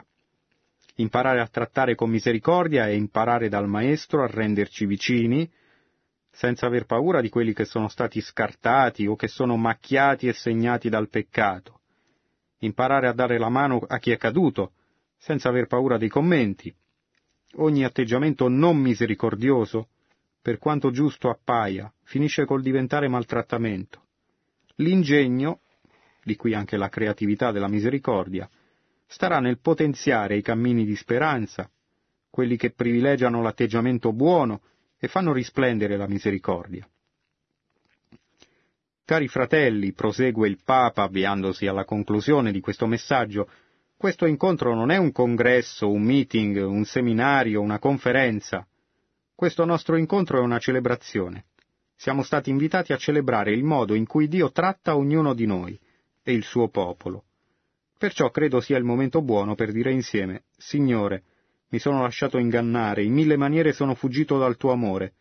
[0.96, 5.50] Imparare a trattare con misericordia e imparare dal Maestro a renderci vicini,
[6.30, 10.88] senza aver paura di quelli che sono stati scartati o che sono macchiati e segnati
[10.88, 11.80] dal peccato.
[12.58, 14.72] Imparare a dare la mano a chi è caduto,
[15.18, 16.74] senza aver paura dei commenti.
[17.56, 19.88] Ogni atteggiamento non misericordioso,
[20.40, 24.02] per quanto giusto appaia, finisce col diventare maltrattamento.
[24.76, 25.60] L'ingegno,
[26.22, 28.48] di cui anche la creatività della misericordia,
[29.14, 31.70] starà nel potenziare i cammini di speranza,
[32.28, 34.60] quelli che privilegiano l'atteggiamento buono
[34.98, 36.84] e fanno risplendere la misericordia.
[39.04, 43.48] Cari fratelli, prosegue il Papa avviandosi alla conclusione di questo messaggio,
[43.96, 48.66] questo incontro non è un congresso, un meeting, un seminario, una conferenza.
[49.32, 51.44] Questo nostro incontro è una celebrazione.
[51.94, 55.78] Siamo stati invitati a celebrare il modo in cui Dio tratta ognuno di noi
[56.20, 57.26] e il suo popolo.
[57.98, 61.22] Perciò credo sia il momento buono per dire insieme, Signore,
[61.68, 65.14] mi sono lasciato ingannare, in mille maniere sono fuggito dal tuo amore,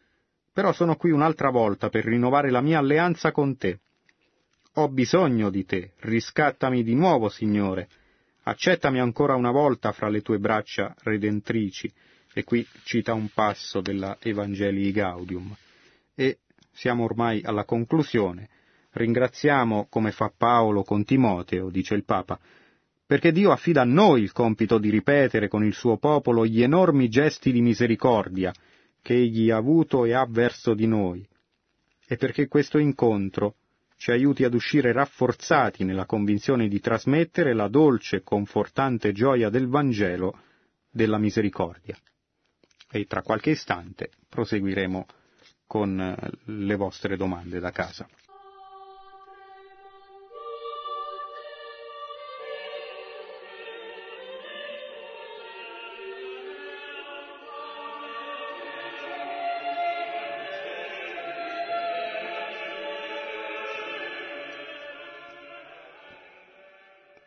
[0.51, 3.79] però sono qui un'altra volta per rinnovare la mia alleanza con te.
[4.73, 7.87] Ho bisogno di te, riscattami di nuovo, Signore,
[8.43, 11.91] accettami ancora una volta fra le tue braccia redentrici,
[12.33, 15.55] e qui cita un passo della Evangelii Gaudium,
[16.15, 16.39] e
[16.71, 18.49] siamo ormai alla conclusione.
[18.91, 22.39] Ringraziamo, come fa Paolo con Timoteo, dice il Papa,
[23.13, 27.09] perché Dio affida a noi il compito di ripetere con il suo popolo gli enormi
[27.09, 28.51] gesti di misericordia
[29.03, 31.23] che egli ha avuto e ha verso di noi,
[32.07, 33.57] e perché questo incontro
[33.97, 39.67] ci aiuti ad uscire rafforzati nella convinzione di trasmettere la dolce e confortante gioia del
[39.67, 40.39] Vangelo
[40.89, 41.95] della misericordia.
[42.89, 45.05] E tra qualche istante proseguiremo
[45.67, 48.07] con eh, le vostre domande da casa.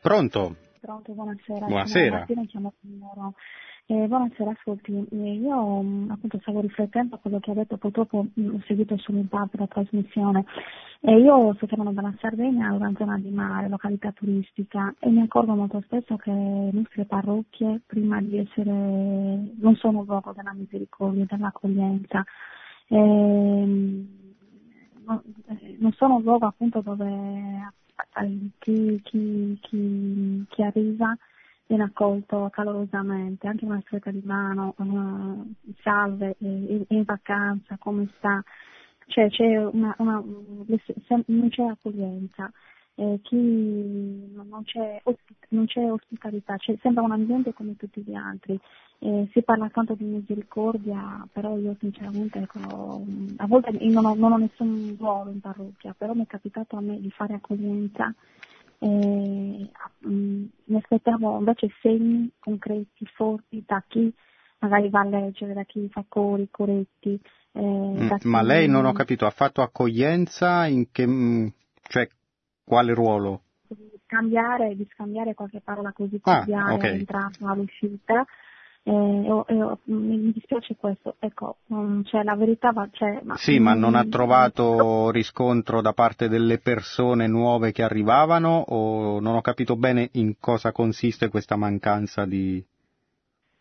[0.07, 0.55] Pronto?
[0.81, 1.67] Pronto, buonasera.
[1.67, 2.27] Buonasera.
[3.89, 8.25] Eh, buonasera, ascolti, eh, io mh, appunto stavo riflettendo a quello che ha detto, purtroppo
[8.33, 10.45] mh, ho seguito solo in parte la trasmissione
[11.01, 15.81] e io chiamando dalla Sardegna, una zona di mare, località turistica e mi accorgo molto
[15.81, 22.25] spesso che le nostre parrocchie prima di essere, non sono luogo della misericordia, dell'accoglienza,
[22.87, 22.97] eh,
[25.79, 27.75] non sono luogo appunto dove
[28.59, 31.17] chi, chi, chi, chi arriva
[31.67, 38.43] viene accolto calorosamente, anche una stretta di mano, uh, salve, in, in, vacanza, come sta,
[39.07, 42.51] cioè c'è una, una, non c'è accoglienza,
[42.97, 45.03] eh, chi, non, c'è,
[45.49, 48.59] non c'è ospitalità, cioè, sembra un ambiente come tutti gli altri,
[48.99, 53.05] eh, si parla tanto di misericordia, però io sinceramente ecco,
[53.37, 56.81] a volte non ho, non ho nessun ruolo in parrocchia, però mi è capitato a
[56.81, 58.15] me di fare accoglienza
[58.79, 64.13] eh, mi aspettavo invece segni concreti, forti da chi
[64.59, 67.19] magari va a leggere, da chi fa cori, coretti.
[67.53, 71.47] Eh, mm, ma lei non ho capito, ha fatto accoglienza in che, mm,
[71.89, 72.09] cioè
[72.67, 73.43] quale ruolo?
[73.69, 76.91] Di scambiare, di scambiare qualche parola così cordiale ah, okay.
[76.91, 78.27] all'entrata, all'uscita
[78.89, 81.57] eh, eh, mi dispiace questo, ecco,
[82.05, 86.59] cioè, la verità va, cioè, ma, Sì, ma non ha trovato riscontro da parte delle
[86.59, 92.65] persone nuove che arrivavano o non ho capito bene in cosa consiste questa mancanza di,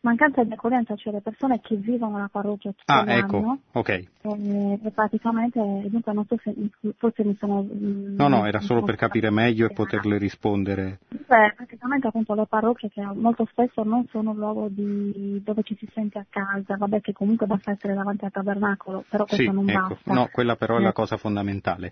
[0.05, 3.89] mancanza di accoglienza, cioè le persone che vivono la parrocchia tutto ah, ecco, ok.
[3.89, 6.53] E, e praticamente, dunque non so se
[6.97, 7.63] forse mi sono...
[7.63, 10.99] Mm, no, no, era solo per capire meglio e poterle rispondere.
[11.09, 15.75] Beh, praticamente appunto le parrocchie che molto spesso non sono un luogo di, dove ci
[15.77, 19.51] si sente a casa, vabbè che comunque basta essere davanti al tabernacolo, però questo sì,
[19.51, 19.87] non ecco.
[19.87, 20.13] basta.
[20.13, 20.93] No, quella però è la eh.
[20.93, 21.91] cosa fondamentale.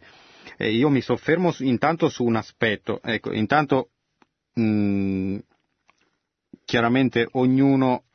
[0.57, 3.89] Eh, io mi soffermo intanto su un aspetto, ecco, intanto
[4.53, 5.37] mh, mm,
[6.73, 8.05] chiaramente ognuno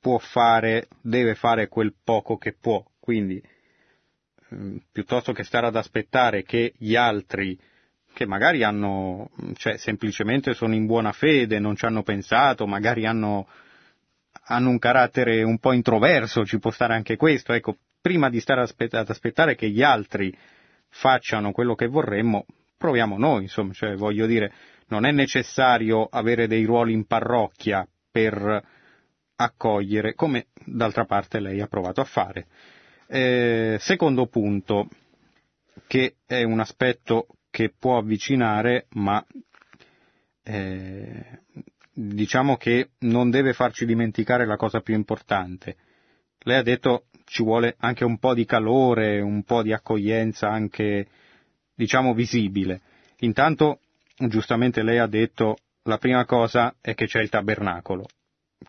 [0.00, 3.42] può fare, deve fare quel poco che può, quindi
[4.54, 7.58] mm, piuttosto che stare ad aspettare che gli altri
[8.12, 13.48] che magari hanno, cioè semplicemente sono in buona fede, non ci hanno pensato, magari hanno,
[14.48, 18.60] hanno un carattere un po' introverso, ci può stare anche questo, ecco, prima di stare
[18.60, 20.36] ad aspettare che gli altri
[20.90, 22.44] facciano quello che vorremmo,
[22.76, 24.52] proviamo noi, insomma, cioè voglio dire,
[24.90, 28.62] non è necessario avere dei ruoli in parrocchia per
[29.36, 32.46] accogliere, come d'altra parte lei ha provato a fare.
[33.06, 34.88] Eh, secondo punto,
[35.86, 39.24] che è un aspetto che può avvicinare, ma
[40.42, 41.40] eh,
[41.92, 45.76] diciamo che non deve farci dimenticare la cosa più importante.
[46.42, 51.06] Lei ha detto ci vuole anche un po' di calore, un po' di accoglienza anche,
[51.74, 52.80] diciamo, visibile.
[53.18, 53.80] Intanto,
[54.28, 58.06] giustamente lei ha detto, la prima cosa è che c'è il tabernacolo.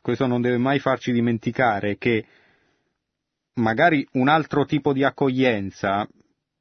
[0.01, 2.25] Questo non deve mai farci dimenticare che
[3.55, 6.07] magari un altro tipo di accoglienza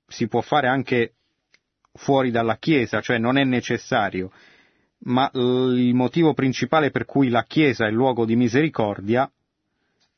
[0.07, 1.15] si può fare anche
[1.93, 4.33] fuori dalla Chiesa, cioè non è necessario,
[5.05, 9.31] ma il motivo principale per cui la Chiesa è luogo di misericordia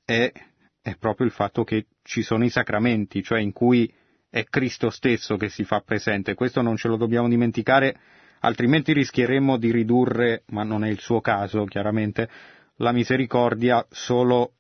[0.04, 0.32] è,
[0.80, 3.92] è proprio il fatto che ci sono i sacramenti, cioè in cui
[4.28, 6.34] è Cristo stesso che si fa presente.
[6.34, 7.98] Questo non ce lo dobbiamo dimenticare,
[8.42, 12.28] altrimenti rischieremmo di ridurre, ma non è il suo caso chiaramente,
[12.76, 14.54] la misericordia solo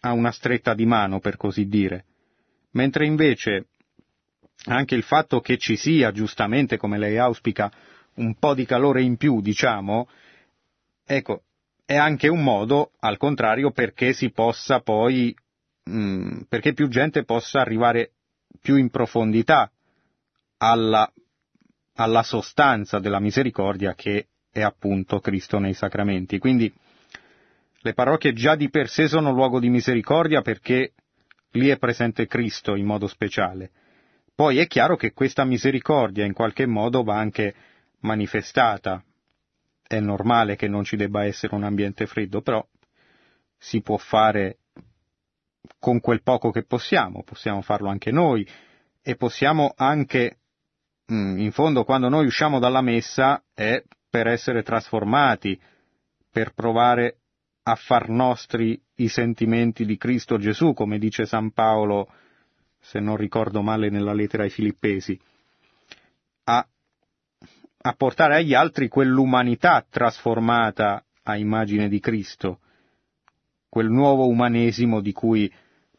[0.00, 2.04] a una stretta di mano, per così dire.
[2.72, 3.68] Mentre invece
[4.66, 7.70] anche il fatto che ci sia, giustamente, come lei auspica,
[8.16, 10.08] un po' di calore in più, diciamo,
[11.04, 11.42] ecco,
[11.86, 15.34] è anche un modo, al contrario, perché si possa poi,
[15.84, 18.12] mh, mm, perché più gente possa arrivare
[18.60, 19.70] più in profondità
[20.58, 21.10] alla,
[21.94, 26.38] alla sostanza della misericordia che è appunto Cristo nei sacramenti.
[26.38, 26.72] Quindi
[27.78, 30.92] le parrocchie già di per sé sono luogo di misericordia perché
[31.52, 33.70] lì è presente Cristo in modo speciale
[34.34, 37.54] poi è chiaro che questa misericordia in qualche modo va anche
[38.00, 39.02] manifestata.
[39.86, 42.66] È normale che non ci debba essere un ambiente freddo, però
[43.56, 44.58] si può fare
[45.78, 48.46] con quel poco che possiamo, possiamo farlo anche noi
[49.02, 50.38] e possiamo anche,
[51.06, 55.60] in fondo, quando noi usciamo dalla messa è per essere trasformati,
[56.30, 57.18] per provare
[57.64, 62.08] a far nostri i sentimenti di Cristo Gesù, come dice San Paolo
[62.80, 65.18] se non ricordo male nella lettera ai Filippesi,
[66.44, 66.66] a,
[67.80, 72.60] a portare agli altri quell'umanità trasformata a immagine di Cristo,
[73.70, 75.50] quel nuovo umanesimo di cui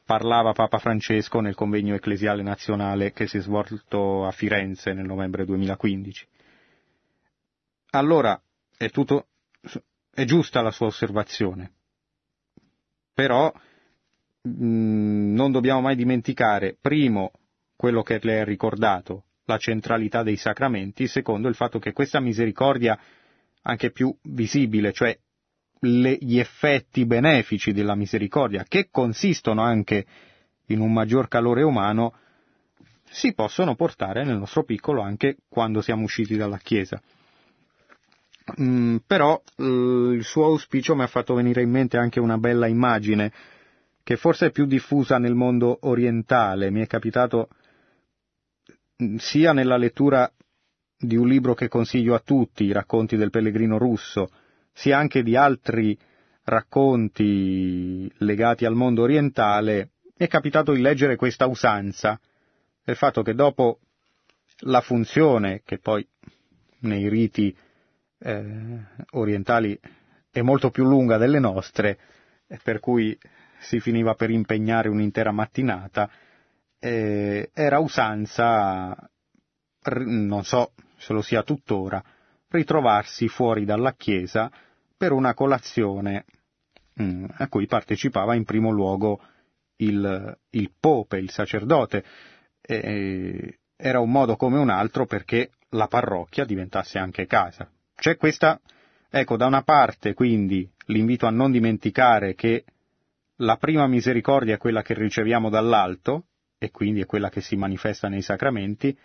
[0.06, 5.46] parlava Papa Francesco nel convegno ecclesiale nazionale che si è svolto a Firenze nel novembre
[5.46, 6.28] 2015.
[7.92, 8.40] Allora,
[8.78, 9.28] è tutto,
[10.14, 11.72] è giusta la sua osservazione,
[13.14, 13.52] però
[14.48, 17.32] Mm, non dobbiamo mai dimenticare, primo,
[17.76, 22.98] quello che lei ha ricordato, la centralità dei sacramenti, secondo il fatto che questa misericordia
[23.64, 25.18] anche più visibile, cioè
[25.86, 30.06] le, gli effetti benefici della misericordia, che consistono anche
[30.68, 32.14] in un maggior calore umano,
[33.04, 37.02] si possono portare nel nostro piccolo anche quando siamo usciti dalla Chiesa.
[38.62, 42.68] Mm, però eh, il suo auspicio mi ha fatto venire in mente anche una bella
[42.68, 43.32] immagine
[44.04, 46.70] che forse è più diffusa nel mondo orientale.
[46.70, 47.50] Mi è capitato
[49.02, 50.32] mm, sia nella lettura
[50.98, 54.30] di un libro che consiglio a tutti, i racconti del pellegrino russo,
[54.76, 55.98] sia anche di altri
[56.44, 62.20] racconti legati al mondo orientale, è capitato di leggere questa usanza,
[62.84, 63.80] il fatto che dopo
[64.60, 66.06] la funzione, che poi
[66.80, 67.56] nei riti
[68.20, 68.80] eh,
[69.12, 69.80] orientali
[70.30, 71.98] è molto più lunga delle nostre,
[72.62, 73.18] per cui
[73.60, 76.10] si finiva per impegnare un'intera mattinata,
[76.80, 78.96] eh, era usanza,
[79.86, 82.04] non so se lo sia tuttora,
[82.50, 84.52] ritrovarsi fuori dalla chiesa
[84.98, 86.26] per una colazione
[86.94, 89.22] mh, mm, a cui partecipava in primo luogo
[89.78, 92.04] il, il pope, il sacerdote.
[92.62, 97.70] Eh, era un modo come un altro perché la parrocchia diventasse anche casa.
[97.94, 98.60] C'è questa,
[99.10, 102.64] ecco, da una parte quindi l'invito a non dimenticare che
[103.40, 106.28] la prima misericordia è quella che riceviamo dall'alto,
[106.58, 108.98] e quindi è quella che si manifesta nei sacramenti,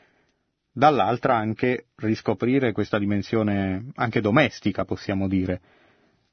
[0.73, 5.61] dall'altra anche riscoprire questa dimensione anche domestica, possiamo dire,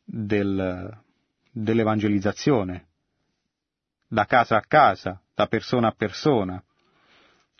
[0.10, 0.98] del,
[1.52, 2.88] dell'evangelizzazione,
[4.08, 6.64] da casa a casa, da persona a persona.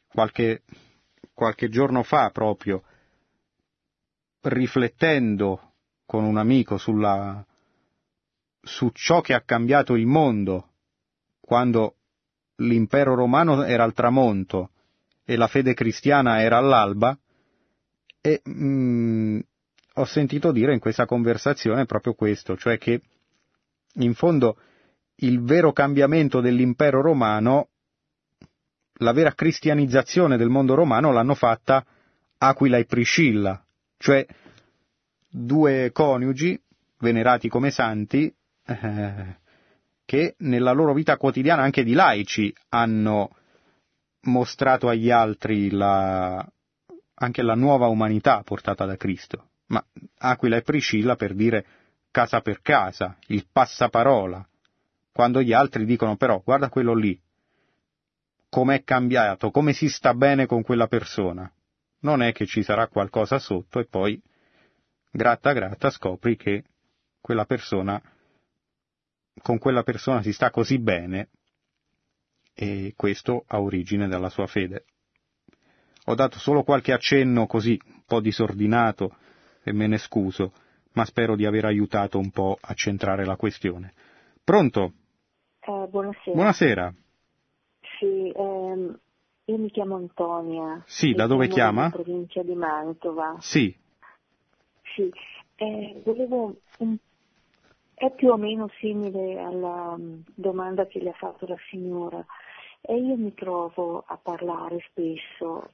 [0.08, 0.64] Qualche,
[1.34, 2.84] qualche giorno fa proprio,
[4.42, 5.74] riflettendo
[6.06, 7.46] con un amico sulla,
[8.62, 10.70] su ciò che ha cambiato il mondo
[11.42, 11.96] quando
[12.58, 14.72] l'impero romano era al tramonto
[15.26, 17.18] e la fede cristiana era all'alba,
[18.22, 19.40] e mh, mm,
[20.00, 23.02] ho sentito dire in questa conversazione proprio questo, cioè che
[23.96, 24.58] in fondo
[25.18, 27.70] il vero cambiamento dell'impero romano,
[29.00, 31.84] la vera cristianizzazione del mondo romano l'hanno fatta
[32.38, 33.64] Aquila e Priscilla,
[33.98, 34.26] cioè
[35.30, 36.60] due coniugi
[37.00, 38.32] venerati come santi
[38.66, 39.36] eh,
[40.06, 43.36] che nella loro vita quotidiana anche di laici hanno
[44.22, 46.46] mostrato agli altri la,
[47.16, 49.47] anche la nuova umanità portata da Cristo.
[49.68, 49.86] Ma
[50.20, 51.66] Aquila e Priscilla per dire
[52.12, 54.48] casa per casa, il passaparola,
[55.12, 57.20] quando gli altri dicono però guarda quello lì,
[58.50, 61.52] com'è cambiato, come si sta bene con quella persona.
[62.00, 64.22] Non è che ci sarà qualcosa sotto e poi,
[65.12, 66.64] gratta gratta, scopri che
[67.20, 68.02] quella persona,
[69.42, 71.30] con quella persona si sta così bene
[72.54, 74.86] e questo ha origine dalla sua fede.
[76.06, 79.18] Ho dato solo qualche accenno così, un po' disordinato,
[79.68, 80.54] e me ne scuso,
[80.94, 83.92] ma spero di aver aiutato un po' a centrare la questione.
[84.42, 84.94] Pronto?
[85.60, 86.32] Eh, buonasera.
[86.34, 86.94] Buonasera.
[88.00, 88.98] Sì, ehm,
[89.44, 90.82] io mi chiamo Antonia.
[90.86, 91.86] Sì, da dove chiama?
[91.86, 93.36] In provincia di Mantova.
[93.40, 93.76] Sì.
[94.96, 95.12] Sì,
[95.56, 96.96] eh, volevo un
[97.94, 102.24] è più o meno simile alla um, domanda che le ha fatto la signora
[102.80, 105.72] e io mi trovo a parlare spesso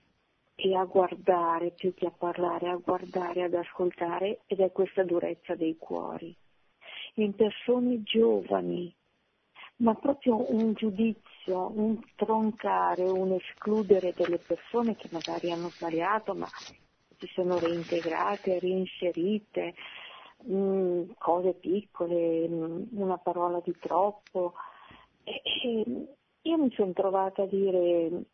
[0.55, 5.55] e a guardare più che a parlare, a guardare, ad ascoltare ed è questa durezza
[5.55, 6.35] dei cuori.
[7.15, 8.93] In persone giovani,
[9.77, 16.47] ma proprio un giudizio, un troncare, un escludere delle persone che magari hanno sbagliato ma
[17.17, 19.73] si sono reintegrate, reinserite,
[20.43, 24.53] mh, mm, cose piccole, mh, mm, una parola di troppo.
[25.23, 25.85] E, e
[26.41, 28.25] io mi sono trovata a dire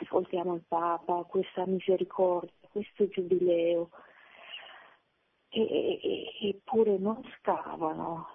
[0.00, 3.90] ascoltiamo il Papa, questa misericordia, questo giubileo,
[5.50, 8.26] eppure non scavano,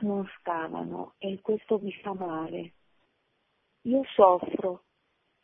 [0.00, 2.72] non scavano e questo mi fa male.
[3.82, 4.84] Io soffro,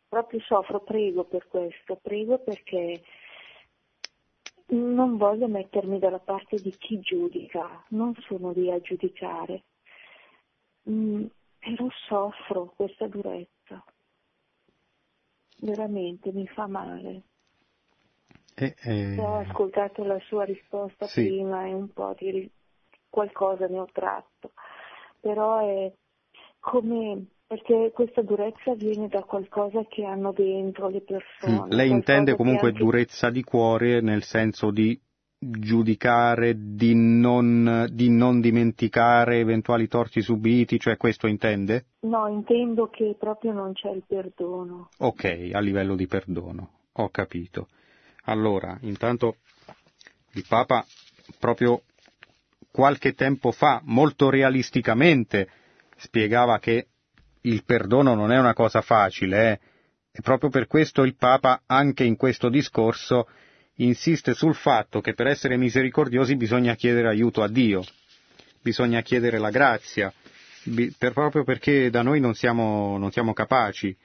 [0.07, 3.03] proprio soffro, prego per questo, prego perché
[4.67, 9.63] non voglio mettermi dalla parte di chi giudica, non sono lì a giudicare,
[10.89, 11.25] mm,
[11.59, 13.56] però soffro questa durezza
[15.59, 17.21] veramente mi fa male.
[18.55, 19.17] Eh, eh...
[19.19, 21.25] Ho ascoltato la sua risposta sì.
[21.25, 22.49] prima e un po' di
[23.09, 24.51] qualcosa ne ho tratto,
[25.19, 25.91] però è
[26.59, 31.73] come perché questa durezza viene da qualcosa che hanno dentro le persone.
[31.73, 32.79] Lei intende comunque anche...
[32.79, 34.99] durezza di cuore nel senso di
[35.39, 41.85] giudicare, di non, di non, dimenticare eventuali torti subiti, cioè questo intende?
[42.01, 44.89] No, intendo che proprio non c'è il perdono.
[44.97, 47.67] Ok, a livello di perdono, ho capito.
[48.25, 49.37] Allora, intanto
[50.33, 50.85] il Papa
[51.39, 51.81] proprio
[52.71, 55.49] qualche tempo fa, molto realisticamente,
[55.97, 56.87] spiegava che
[57.41, 59.59] il perdono non è una cosa facile, eh?
[60.11, 63.27] e proprio per questo il Papa, anche in questo discorso,
[63.77, 67.83] insiste sul fatto che per essere misericordiosi bisogna chiedere aiuto a Dio,
[68.61, 70.11] bisogna chiedere la grazia,
[70.97, 73.95] per, proprio perché da noi non siamo, non siamo capaci.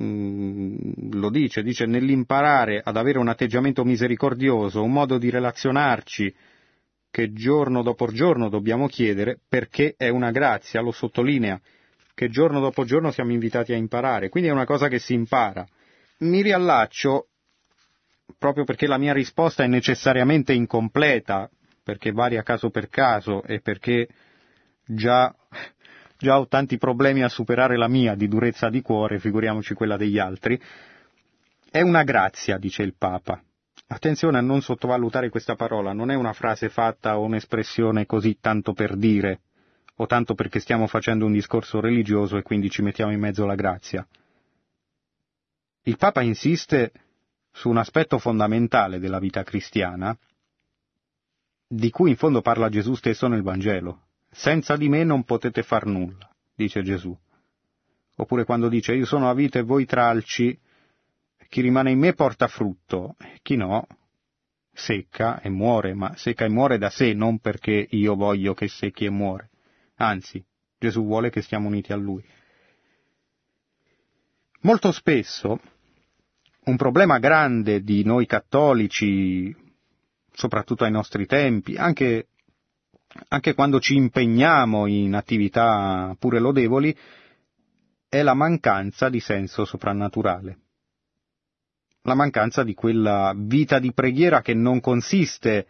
[0.00, 6.34] Mm, lo dice, dice nell'imparare ad avere un atteggiamento misericordioso, un modo di relazionarci
[7.10, 11.60] che giorno dopo giorno dobbiamo chiedere perché è una grazia, lo sottolinea,
[12.14, 15.66] che giorno dopo giorno siamo invitati a imparare, quindi è una cosa che si impara.
[16.20, 17.28] Mi riallaccio
[18.38, 21.50] proprio perché la mia risposta è necessariamente incompleta,
[21.82, 24.08] perché varia caso per caso e perché
[24.84, 25.34] già,
[26.18, 30.18] già ho tanti problemi a superare la mia di durezza di cuore, figuriamoci quella degli
[30.18, 30.60] altri,
[31.70, 33.42] è una grazia, dice il Papa.
[33.88, 38.72] Attenzione a non sottovalutare questa parola, non è una frase fatta o un'espressione così tanto
[38.72, 39.40] per dire,
[39.96, 43.54] o tanto perché stiamo facendo un discorso religioso e quindi ci mettiamo in mezzo la
[43.54, 44.06] grazia.
[45.84, 46.92] Il Papa insiste
[47.52, 50.16] su un aspetto fondamentale della vita cristiana,
[51.66, 54.06] di cui in fondo parla Gesù stesso nel Vangelo.
[54.30, 57.16] Senza di me non potete far nulla, dice Gesù.
[58.16, 60.58] Oppure quando dice io sono la vita e voi tralci,
[61.48, 63.86] chi rimane in me porta frutto, chi no
[64.72, 69.04] secca e muore, ma secca e muore da sé, non perché io voglio che secchi
[69.04, 69.50] e muore.
[69.96, 70.42] Anzi,
[70.78, 72.24] Gesù vuole che stiamo uniti a Lui.
[74.62, 75.60] Molto spesso
[76.64, 79.54] un problema grande di noi cattolici,
[80.32, 82.28] soprattutto ai nostri tempi, anche
[83.28, 86.96] anche quando ci impegniamo in attività pure lodevoli,
[88.08, 90.58] è la mancanza di senso soprannaturale.
[92.02, 95.66] La mancanza di quella vita di preghiera che non consiste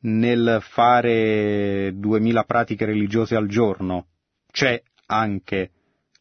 [0.00, 4.06] nel fare duemila pratiche religiose al giorno.
[4.50, 5.70] C'è anche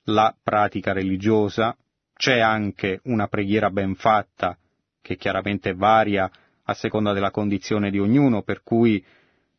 [0.05, 1.75] la pratica religiosa,
[2.17, 4.57] c'è anche una preghiera ben fatta,
[5.01, 6.29] che chiaramente varia
[6.63, 9.03] a seconda della condizione di ognuno, per cui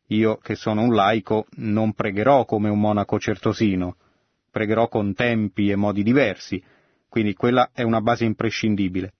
[0.07, 3.95] io, che sono un laico, non pregherò come un monaco certosino,
[4.51, 6.61] pregherò con tempi e modi diversi,
[7.07, 9.13] quindi quella è una base imprescindibile.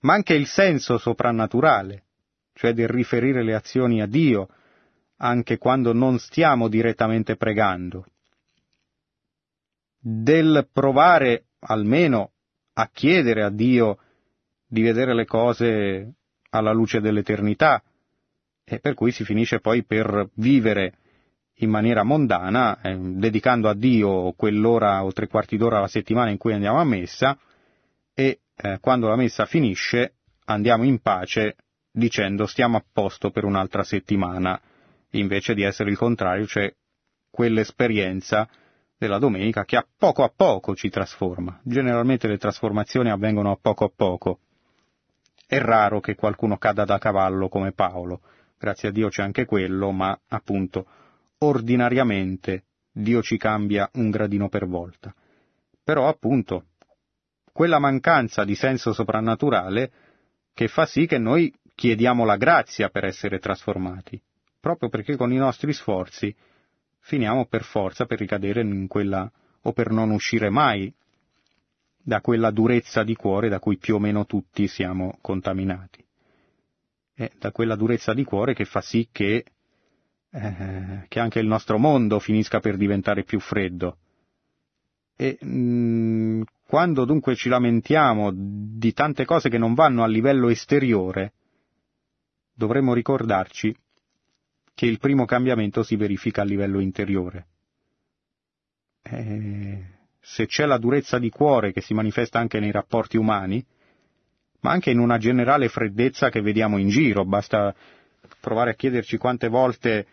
[0.00, 2.04] Ma anche il senso soprannaturale,
[2.54, 4.48] cioè del riferire le azioni a Dio,
[5.16, 8.06] anche quando non stiamo direttamente pregando,
[9.98, 12.32] del provare almeno
[12.74, 13.98] a chiedere a Dio
[14.66, 16.14] di vedere le cose
[16.50, 17.82] alla luce dell'eternità,
[18.64, 20.98] e per cui si finisce poi per vivere
[21.60, 26.36] in maniera mondana, eh, dedicando a Dio quell'ora o tre quarti d'ora alla settimana in
[26.36, 27.36] cui andiamo a messa
[28.14, 31.56] e eh, quando la messa finisce andiamo in pace
[31.90, 34.60] dicendo stiamo a posto per un'altra settimana,
[35.12, 36.72] invece di essere il contrario, cioè
[37.30, 38.48] quell'esperienza
[38.98, 41.60] della domenica che a poco a poco ci trasforma.
[41.62, 44.40] Generalmente le trasformazioni avvengono a poco a poco.
[45.46, 48.20] È raro che qualcuno cada da cavallo come Paolo,
[48.58, 50.86] grazie a Dio c'è anche quello, ma appunto
[51.38, 55.14] ordinariamente Dio ci cambia un gradino per volta.
[55.82, 56.64] Però appunto
[57.52, 59.92] quella mancanza di senso soprannaturale
[60.52, 64.20] che fa sì che noi chiediamo la grazia per essere trasformati,
[64.60, 66.34] proprio perché con i nostri sforzi
[67.00, 69.30] finiamo per forza per ricadere in quella
[69.62, 70.92] o per non uscire mai
[72.00, 76.06] da quella durezza di cuore da cui più o meno tutti siamo contaminati
[77.18, 79.44] è da quella durezza di cuore che fa sì che,
[80.30, 83.96] eh, che anche il nostro mondo finisca per diventare più freddo.
[85.16, 90.48] E mh, mm, quando dunque ci lamentiamo di tante cose che non vanno a livello
[90.48, 91.32] esteriore,
[92.54, 93.74] dovremmo ricordarci
[94.78, 97.46] che il primo cambiamento si verifica a livello interiore.
[99.02, 99.84] Eh,
[100.20, 103.66] se c'è la durezza di cuore che si manifesta anche nei rapporti umani,
[104.60, 107.24] ma anche in una generale freddezza che vediamo in giro.
[107.24, 107.74] Basta
[108.38, 110.06] provare a chiederci quante volte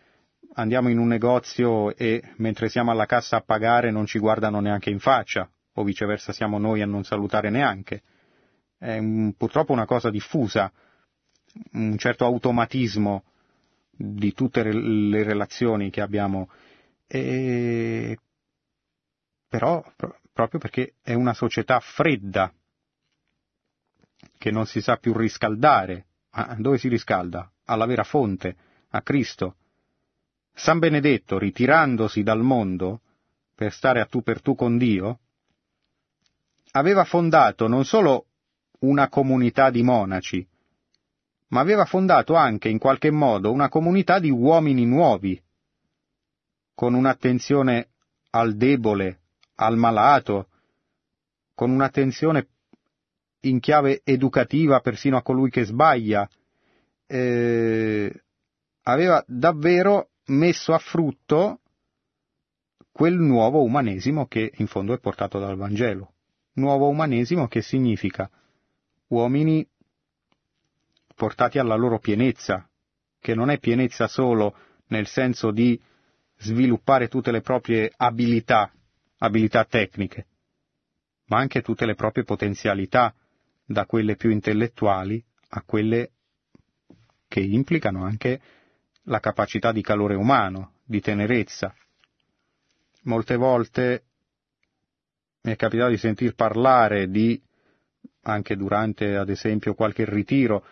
[0.55, 4.89] andiamo in un negozio e mentre siamo alla cassa a pagare non ci guardano neanche
[4.89, 8.01] in faccia, o viceversa siamo noi a non salutare neanche.
[8.79, 10.73] È un, purtroppo una cosa diffusa,
[11.73, 13.25] un certo automatismo
[13.95, 16.49] di tutte le relazioni che abbiamo,
[17.07, 18.17] e...
[19.47, 19.83] però
[20.33, 22.53] proprio perché è una società fredda,
[24.37, 26.05] che non si sa più riscaldare.
[26.57, 27.49] Dove si riscalda?
[27.65, 28.55] Alla vera fonte,
[28.89, 29.55] a Cristo.
[30.53, 33.01] San Benedetto, ritirandosi dal mondo
[33.55, 35.19] per stare a tu per tu con Dio,
[36.71, 38.27] aveva fondato non solo
[38.79, 40.45] una comunità di monaci,
[41.55, 45.41] ma aveva fondato anche in qualche modo una comunità di uomini nuovi,
[46.73, 47.91] con un'attenzione
[48.31, 49.21] al debole,
[49.55, 50.49] al malato,
[51.53, 52.49] con un'attenzione
[53.43, 56.27] in chiave educativa persino a colui che sbaglia,
[57.07, 58.23] eh,
[58.81, 61.61] aveva davvero messo a frutto
[62.91, 66.15] quel nuovo umanesimo che in fondo è portato dal Vangelo.
[66.55, 68.29] Nuovo umanesimo che significa
[69.07, 69.65] uomini
[71.15, 72.69] portati alla loro pienezza,
[73.19, 74.55] che non è pienezza solo
[74.87, 75.79] nel senso di
[76.37, 78.71] sviluppare tutte le proprie abilità,
[79.17, 80.27] abilità tecniche,
[81.27, 83.13] ma anche tutte le proprie potenzialità,
[83.65, 86.11] da quelle più intellettuali a quelle
[87.27, 88.39] che implicano anche
[89.03, 91.73] la capacità di calore umano, di tenerezza.
[93.03, 94.03] Molte volte
[95.41, 97.41] mi è capitato di sentir parlare di,
[98.23, 100.65] anche durante ad esempio qualche ritiro,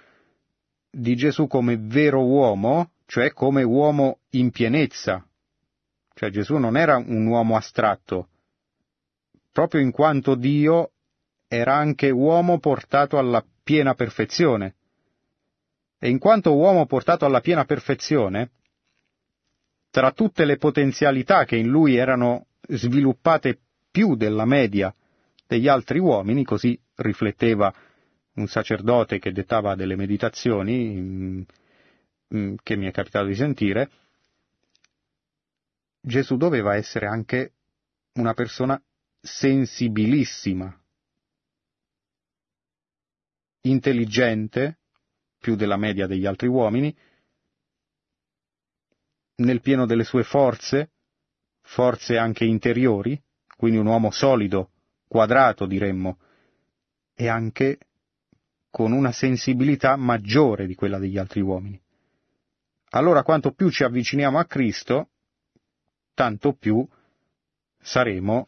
[0.95, 5.25] di Gesù come vero uomo, cioè come uomo in pienezza.
[6.13, 8.27] Cioè Gesù non era un uomo astratto,
[9.51, 10.91] proprio in quanto Dio
[11.47, 14.75] era anche uomo portato alla piena perfezione.
[15.97, 18.51] E in quanto uomo portato alla piena perfezione,
[19.89, 23.57] tra tutte le potenzialità che in lui erano sviluppate
[23.89, 24.93] più della media
[25.47, 27.73] degli altri uomini, così rifletteva
[28.35, 31.41] un sacerdote che dettava delle meditazioni mm,
[32.35, 33.89] mm, che mi è capitato di sentire,
[35.99, 37.53] Gesù doveva essere anche
[38.13, 38.81] una persona
[39.21, 40.77] sensibilissima
[43.61, 44.79] intelligente,
[45.39, 46.95] più della media degli altri uomini,
[49.35, 50.91] nel pieno delle sue forze,
[51.61, 53.21] forze anche interiori,
[53.55, 54.71] quindi un uomo solido,
[55.07, 56.19] quadrato diremmo,
[57.13, 57.77] e anche
[58.73, 61.79] con una sensibilità maggiore di quella degli altri uomini.
[62.89, 65.09] Allora quanto più ci avviciniamo a Cristo,
[66.15, 66.83] tanto più
[67.79, 68.47] saremo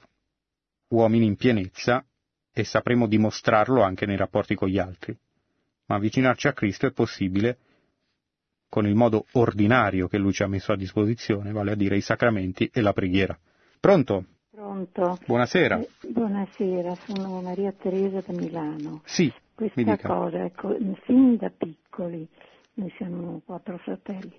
[0.88, 2.04] uomini in pienezza
[2.52, 5.16] e sapremo dimostrarlo anche nei rapporti con gli altri.
[5.86, 7.60] Ma avvicinarci a Cristo è possibile
[8.68, 12.02] con il modo ordinario che Lui ci ha messo a disposizione, vale a dire i
[12.02, 13.38] sacramenti e la preghiera.
[13.80, 14.26] Pronto?
[14.50, 15.20] Pronto.
[15.24, 15.80] Buonasera.
[15.82, 19.04] Eh, buonasera, sono Maria Teresa da Milano.
[19.06, 22.28] Sì, Questa cosa, ecco, fin da piccoli,
[22.74, 24.38] noi siamo quattro fratelli,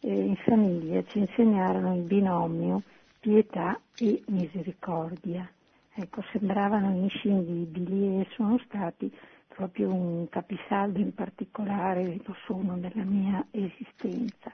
[0.00, 2.82] eh, in famiglia ci insegnarono il binomio
[3.18, 5.50] pietà e misericordia.
[5.94, 9.10] Ecco, sembravano inscindibili e sono stati
[9.48, 14.52] proprio un capisaldo in particolare, lo sono nella mia esistenza.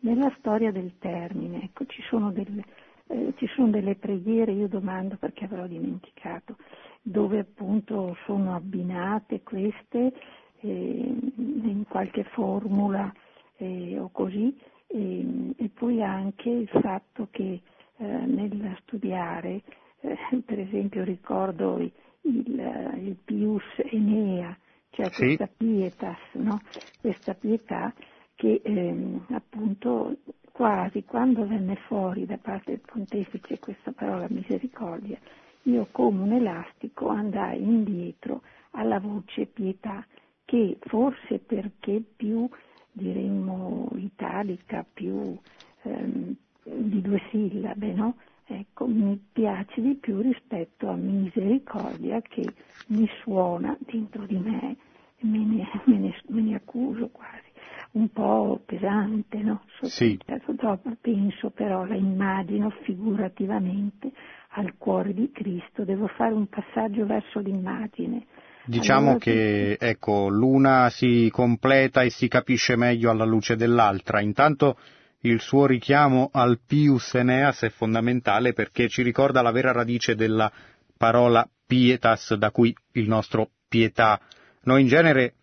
[0.00, 2.64] Nella storia del termine, ecco, ci sono delle,
[3.06, 6.56] eh, ci sono delle preghiere, io domando perché avrò dimenticato,
[7.02, 10.12] dove appunto sono abbinate queste
[10.60, 13.12] eh, in qualche formula
[13.56, 17.60] eh, o così, e, e, poi anche il fatto che
[17.96, 19.62] eh, nel studiare,
[20.00, 21.92] eh, per esempio ricordo il,
[22.22, 24.56] il Pius Enea,
[24.90, 25.36] cioè sì.
[25.36, 26.60] questa pietas, no?
[27.00, 27.92] questa pietà
[28.34, 30.16] che ehm, appunto
[30.52, 35.18] quasi quando venne fuori da parte del pontefice questa parola misericordia,
[35.64, 38.42] io come un elastico andai indietro
[38.72, 40.04] alla voce pietà,
[40.44, 42.48] che forse perché più
[42.90, 45.36] diremmo italica, più
[45.82, 46.34] ehm,
[46.64, 48.16] di due sillabe, no?
[48.46, 52.52] Ecco, mi piace di più rispetto a misericordia che
[52.86, 54.76] mi suona dentro di me,
[55.20, 57.51] me ne, me ne, me ne accuso quasi,
[57.92, 59.64] un po' pesante, no?
[59.82, 60.18] Sì.
[60.24, 64.12] Penso però, la immagino figurativamente
[64.54, 68.26] al cuore di Cristo, devo fare un passaggio verso l'immagine.
[68.64, 74.20] Diciamo allora, che ecco, l'una si completa e si capisce meglio alla luce dell'altra.
[74.20, 74.76] Intanto
[75.20, 80.50] il suo richiamo al pius eneas è fondamentale perché ci ricorda la vera radice della
[80.96, 84.20] parola pietas, da cui il nostro pietà.
[84.64, 85.34] Noi in genere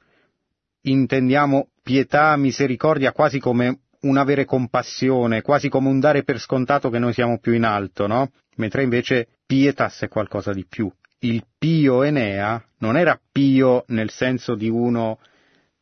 [0.82, 7.00] intendiamo pietà, misericordia quasi come un avere compassione, quasi come un dare per scontato che
[7.00, 8.30] noi siamo più in alto, no?
[8.58, 10.92] Mentre invece pietas è qualcosa di più.
[11.22, 15.18] Il pio Enea non era pio nel senso di uno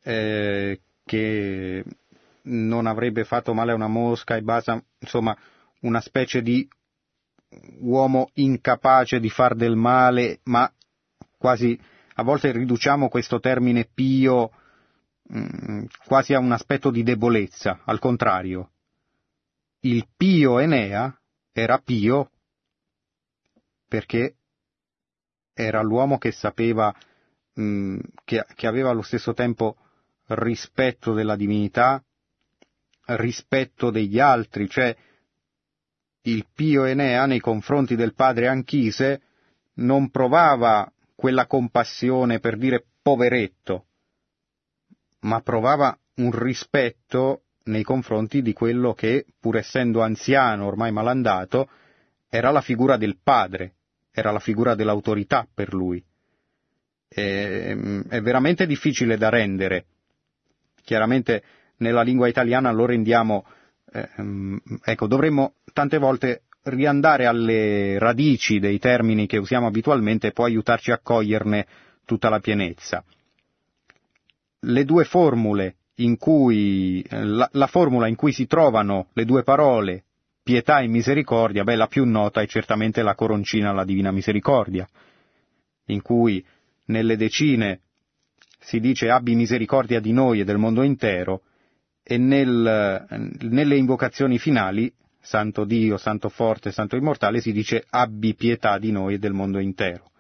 [0.01, 1.83] eh, che
[2.43, 5.37] non avrebbe fatto male a una mosca e basta, insomma,
[5.81, 6.65] una specie di
[7.81, 10.71] uomo incapace di far del male, ma
[11.37, 11.77] quasi
[12.13, 14.51] a volte riduciamo questo termine pio
[16.05, 18.71] quasi a un aspetto di debolezza, al contrario.
[19.81, 21.15] Il pio Enea
[21.51, 22.31] era pio
[23.87, 24.35] perché
[25.53, 26.93] era l'uomo che sapeva,
[27.53, 29.77] mh, mm, che, che aveva allo stesso tempo
[30.27, 32.03] rispetto della divinità,
[33.05, 34.95] rispetto degli altri, cioè
[36.23, 39.21] il pio Enea nei confronti del padre Anchise
[39.75, 43.85] non provava quella compassione per dire poveretto,
[45.21, 51.69] ma provava un rispetto nei confronti di quello che, pur essendo anziano, ormai malandato,
[52.29, 53.73] era la figura del padre,
[54.11, 56.03] era la figura dell'autorità per lui.
[57.07, 57.75] È,
[58.09, 59.85] è veramente difficile da rendere.
[60.83, 61.43] Chiaramente
[61.77, 63.45] nella lingua italiana lo rendiamo,
[63.91, 64.09] eh,
[64.83, 70.91] ecco, dovremmo tante volte riandare alle radici dei termini che usiamo abitualmente e può aiutarci
[70.91, 71.65] a coglierne
[72.05, 73.03] tutta la pienezza.
[74.59, 80.03] Le due formule in cui, la, la formula in cui si trovano le due parole
[80.43, 84.87] pietà e misericordia, beh, la più nota è certamente la coroncina alla Divina Misericordia,
[85.87, 86.43] in cui
[86.85, 87.81] nelle decine
[88.59, 91.41] si dice abbi misericordia di noi e del mondo intero,
[92.01, 93.05] e nel,
[93.41, 99.15] nelle invocazioni finali, Santo Dio, Santo Forte, Santo Immortale, si dice abbi pietà di noi
[99.15, 100.11] e del mondo intero.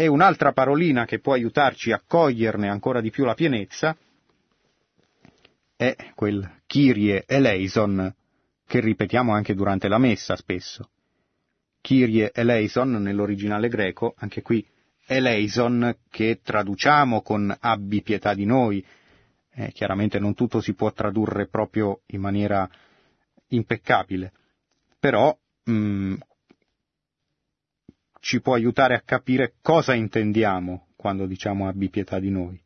[0.00, 3.94] E un'altra parolina che può aiutarci a coglierne ancora di più la pienezza
[5.76, 8.10] è quel Kyrie eleison
[8.66, 10.88] che ripetiamo anche durante la messa spesso.
[11.82, 14.66] Kyrie eleison nell'originale greco, anche qui
[15.04, 18.82] eleison che traduciamo con abbi pietà di noi,
[19.52, 22.66] eh, chiaramente non tutto si può tradurre proprio in maniera
[23.48, 24.32] impeccabile,
[24.98, 26.14] però mh, mm,
[28.20, 32.60] ci può aiutare a capire cosa intendiamo quando diciamo abbi pietà di noi.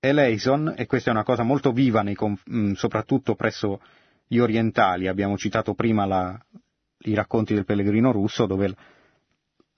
[0.00, 3.80] Eleison, e questa è una cosa molto viva mh, mm, soprattutto presso
[4.26, 5.06] gli orientali.
[5.06, 6.44] Abbiamo citato prima la,
[7.04, 8.74] i racconti del pellegrino russo dove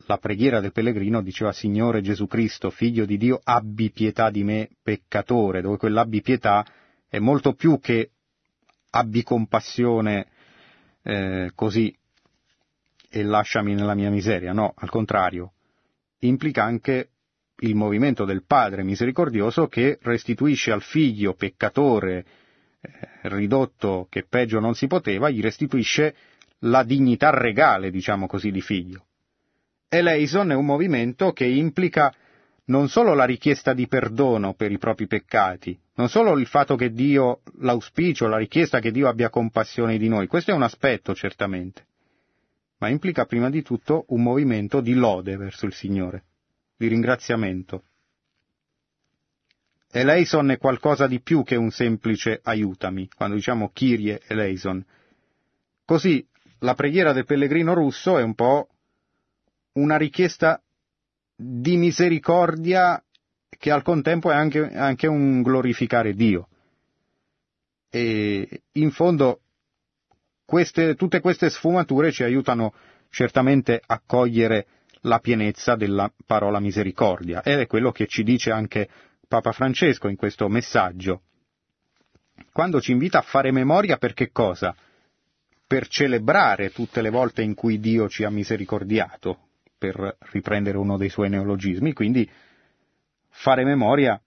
[0.07, 4.71] la preghiera del pellegrino diceva Signore Gesù Cristo, figlio di Dio, abbi pietà di me
[4.83, 6.65] peccatore, dove quell'abbi pietà
[7.09, 8.11] è molto più che
[8.91, 10.29] abbi compassione
[11.03, 11.95] eh, così
[13.15, 15.53] e lasciami nella mia miseria, no, al contrario,
[16.21, 17.11] implica anche
[17.59, 22.25] il movimento del Padre misericordioso che restituisce al figlio peccatore
[22.81, 22.91] eh,
[23.29, 26.17] ridotto che peggio non si poteva, gli restituisce
[26.61, 29.07] la dignità regale, diciamo così, di figlio.
[29.89, 32.12] Eleison è un movimento che implica
[32.67, 36.91] non solo la richiesta di perdono per i propri peccati, non solo il fatto che
[36.91, 41.87] Dio, l'auspicio, la richiesta che Dio abbia compassione di noi, questo è un aspetto certamente,
[42.85, 46.24] ma implica prima di tutto un movimento di lode verso il Signore,
[46.76, 47.85] di ringraziamento.
[49.91, 54.85] Eleison è qualcosa di più che un semplice aiutami, quando diciamo Kyrie eleison.
[55.87, 56.26] Così
[56.59, 58.68] la preghiera del pellegrino russo è un po'
[59.72, 60.61] una richiesta
[61.35, 63.03] di misericordia
[63.49, 66.49] che al contempo è anche, anche un glorificare Dio.
[67.89, 69.41] E in fondo
[70.45, 72.75] queste, tutte queste sfumature ci aiutano
[73.09, 74.67] certamente a cogliere
[75.03, 78.89] la pienezza della parola misericordia ed è quello che ci dice anche
[79.29, 81.23] Papa Francesco in questo messaggio.
[82.53, 84.75] Quando ci invita a fare memoria per che cosa?
[85.67, 91.09] Per celebrare tutte le volte in cui Dio ci ha misericordiato, per riprendere uno dei
[91.09, 92.29] suoi neologismi, quindi
[93.29, 94.21] fare memoria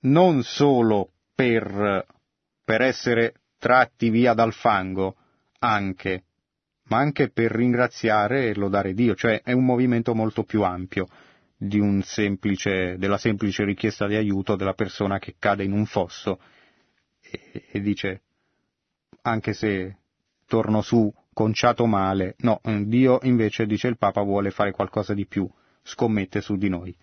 [0.00, 2.06] non solo per,
[2.64, 5.16] per essere tratti via dal fango,
[5.60, 6.24] anche,
[6.88, 11.08] ma anche per ringraziare e lodare Dio, cioè è un movimento molto più ampio
[12.02, 16.38] semplice, della semplice richiesta di aiuto della persona che cade in un fosso
[17.22, 18.20] e, e dice
[19.22, 19.96] anche se
[20.46, 22.34] torno su conciato male.
[22.40, 25.48] No, eh, Dio invece, dice il Papa, vuole fare qualcosa di più,
[25.82, 26.94] scommette su di noi.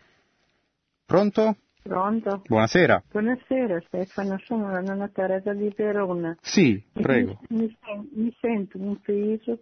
[1.08, 1.58] Pronto?
[1.82, 2.42] Pronto?
[2.48, 3.04] Buonasera.
[3.12, 6.38] Buonasera Stefano, sono la nonna Teresa di Verona.
[6.42, 7.40] Sì, prego.
[7.50, 7.76] Mi,
[8.14, 9.60] mi, sento un peso,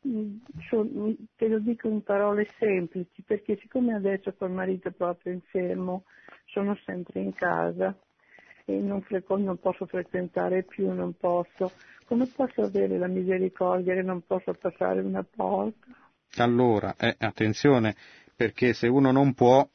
[0.00, 6.04] te lo dico in parole semplici, perché siccome adesso col marito proprio infermo,
[6.46, 7.96] sono sempre in casa
[8.64, 11.72] e non, non posso frequentare più, non posso
[12.08, 15.88] come posso avere la misericordia che non posso passare una porta?
[16.38, 17.94] Allora, eh, attenzione,
[18.34, 19.68] perché se uno non può,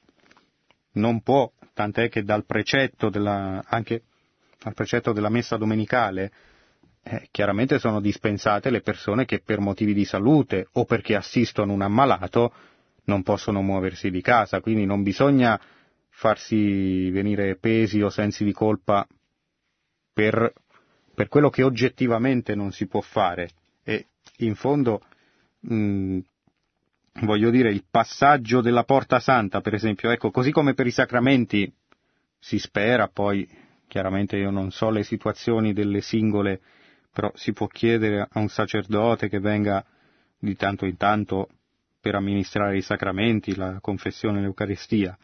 [0.93, 4.03] non può, tant'è che dal precetto della, anche
[4.61, 6.31] dal precetto della messa domenicale,
[7.03, 11.81] eh, chiaramente sono dispensate le persone che per motivi di salute o perché assistono un
[11.81, 12.53] ammalato
[13.05, 15.59] non possono muoversi di casa, quindi non bisogna
[16.09, 19.05] farsi venire pesi o sensi di colpa
[20.13, 20.53] per
[21.13, 23.49] per quello che oggettivamente non si può fare.
[23.83, 24.07] E
[24.37, 25.01] in fondo
[25.59, 26.19] mh,
[27.21, 31.71] voglio dire il passaggio della porta santa per esempio ecco così come per i sacramenti
[32.39, 33.47] si spera poi
[33.87, 36.59] chiaramente io non so le situazioni delle singole
[37.11, 39.85] però si può chiedere a un sacerdote che venga
[40.39, 41.47] di tanto in tanto
[42.03, 45.17] per amministrare i sacramenti, la confessione, l'Eucaristia.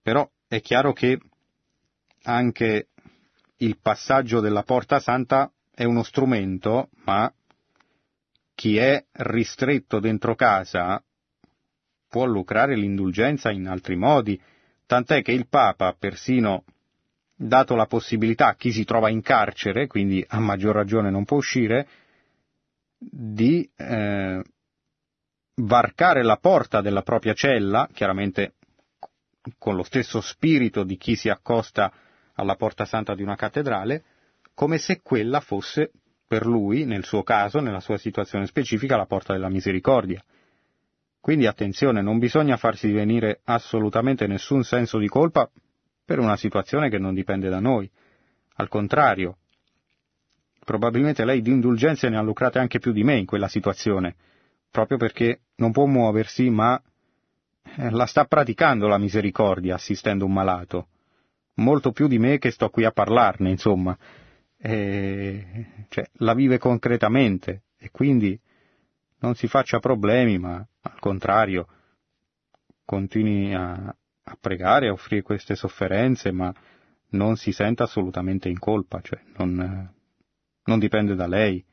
[0.00, 1.18] Però è chiaro che
[2.22, 2.88] anche
[3.56, 7.32] il passaggio della porta santa è uno strumento, ma
[8.58, 11.00] chi è ristretto dentro casa
[12.08, 14.40] può lucrare l'indulgenza in altri modi,
[14.84, 16.64] tant'è che il Papa ha persino
[17.36, 21.36] dato la possibilità a chi si trova in carcere, quindi a maggior ragione non può
[21.36, 21.86] uscire,
[22.98, 24.42] di eh,
[25.54, 28.54] varcare la porta della propria cella, chiaramente
[29.56, 31.92] con lo stesso spirito di chi si accosta
[32.34, 34.02] alla porta santa di una cattedrale,
[34.52, 35.92] come se quella fosse
[36.28, 40.22] per lui, nel suo caso, nella sua situazione specifica, la porta della misericordia.
[41.20, 45.50] Quindi attenzione, non bisogna farsi venire assolutamente nessun senso di colpa
[46.04, 47.90] per una situazione che non dipende da noi.
[48.56, 49.38] Al contrario,
[50.64, 54.14] probabilmente lei di indulgenze ne ha lucrate anche più di me in quella situazione,
[54.70, 56.80] proprio perché non può muoversi, ma
[57.76, 60.88] eh, la sta praticando la misericordia assistendo un malato
[61.58, 63.96] molto più di me che sto qui a parlarne, insomma.
[64.60, 68.38] E, cioè, la vive concretamente e quindi
[69.20, 71.66] non si faccia problemi, ma al contrario
[72.84, 76.52] continui a, a pregare, a offrire queste sofferenze, ma
[77.10, 79.92] non si senta assolutamente in colpa, cioè non,
[80.64, 81.64] non dipende da lei.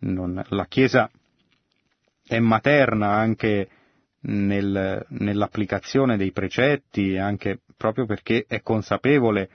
[0.00, 1.10] Non, la Chiesa
[2.26, 3.68] è materna anche
[4.22, 9.50] nel, nell'applicazione dei precetti, anche proprio perché è consapevole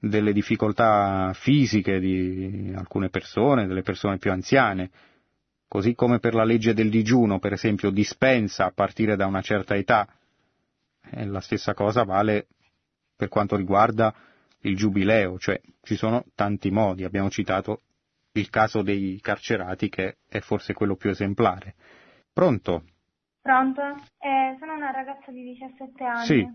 [0.00, 4.90] delle difficoltà fisiche di alcune persone, delle persone più anziane,
[5.68, 9.76] così come per la legge del digiuno, per esempio, dispensa a partire da una certa
[9.76, 10.08] età.
[11.12, 12.46] E la stessa cosa vale
[13.14, 14.14] per quanto riguarda
[14.60, 17.82] il giubileo, cioè ci sono tanti modi, abbiamo citato
[18.32, 21.74] il caso dei carcerati che è forse quello più esemplare.
[22.32, 22.84] Pronto?
[23.42, 23.82] Pronto?
[24.18, 26.24] Eh, sono una ragazza di 17 anni.
[26.24, 26.48] Sì.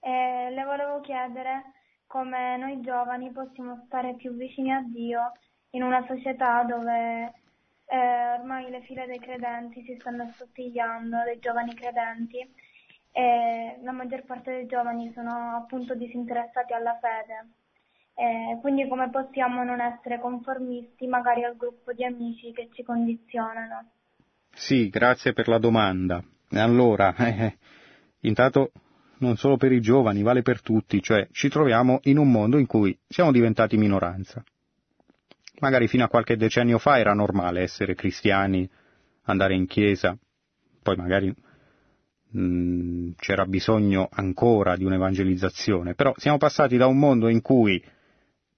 [0.00, 1.72] E le volevo chiedere
[2.12, 5.32] come noi giovani possiamo stare più vicini a Dio
[5.70, 7.32] in una società dove
[7.86, 12.36] eh, ormai le file dei credenti si stanno assottigliando, dei giovani credenti,
[13.12, 17.48] e la maggior parte dei giovani sono appunto disinteressati alla fede.
[18.14, 23.88] Eh, quindi come possiamo non essere conformisti magari al gruppo di amici che ci condizionano?
[24.52, 26.22] Sì, grazie per la domanda.
[26.50, 27.56] Allora, eh,
[28.28, 28.70] intanto
[29.22, 32.66] non solo per i giovani, vale per tutti, cioè ci troviamo in un mondo in
[32.66, 34.44] cui siamo diventati minoranza.
[35.60, 38.68] Magari fino a qualche decennio fa era normale essere cristiani,
[39.24, 40.18] andare in chiesa,
[40.82, 41.32] poi magari
[42.30, 47.82] mh, mm, c'era bisogno ancora di un'evangelizzazione, però siamo passati da un mondo in cui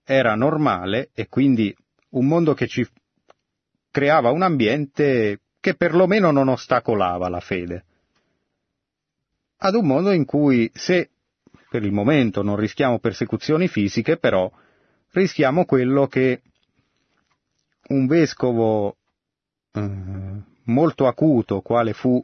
[0.03, 1.75] era normale e quindi
[2.11, 2.87] un mondo che ci
[3.91, 7.85] creava un ambiente che perlomeno non ostacolava la fede,
[9.67, 11.09] ad un mondo in cui se
[11.71, 14.51] per il momento non rischiamo persecuzioni fisiche, però
[15.13, 16.43] rischiamo quello che
[17.89, 18.97] un vescovo
[19.73, 19.91] eh,
[20.65, 22.23] molto acuto, quale fu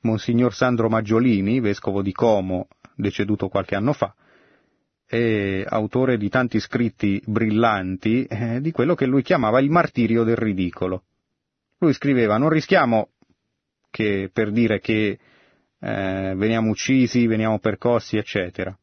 [0.00, 2.66] Monsignor Sandro Maggiolini, vescovo di Como,
[2.96, 4.12] deceduto qualche anno fa,
[5.06, 10.36] e autore di tanti scritti brillanti, eh, di quello che lui chiamava il martirio del
[10.36, 11.04] ridicolo.
[11.78, 13.10] Lui scriveva, non rischiamo
[13.88, 15.18] che per dire che
[15.84, 18.76] eh, veniamo uccisi, veniamo percossi, eccetera.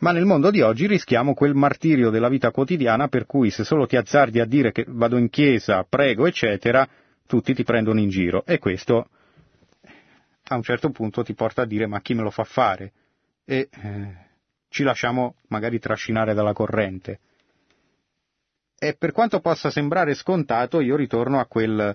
[0.00, 3.86] Ma nel mondo di oggi rischiamo quel martirio della vita quotidiana per cui se solo
[3.86, 6.86] ti azzardi a dire che vado in chiesa, prego, eccetera,
[7.26, 8.44] tutti ti prendono in giro.
[8.44, 9.08] E questo
[10.44, 12.92] a un certo punto ti porta a dire ma chi me lo fa fare?
[13.44, 14.14] E eh,
[14.68, 17.20] ci lasciamo magari trascinare dalla corrente.
[18.78, 21.94] E per quanto possa sembrare scontato, io ritorno a, quel,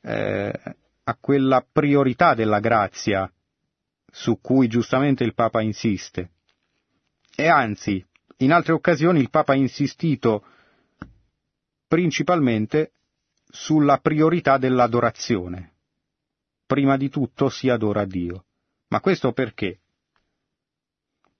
[0.00, 0.52] eh,
[1.08, 3.30] a quella priorità della grazia
[4.10, 6.30] su cui giustamente il Papa insiste.
[7.36, 8.04] E anzi,
[8.38, 10.44] in altre occasioni il Papa ha insistito
[11.86, 12.92] principalmente
[13.48, 15.74] sulla priorità dell'adorazione.
[16.66, 18.46] Prima di tutto si adora Dio.
[18.88, 19.78] Ma questo perché?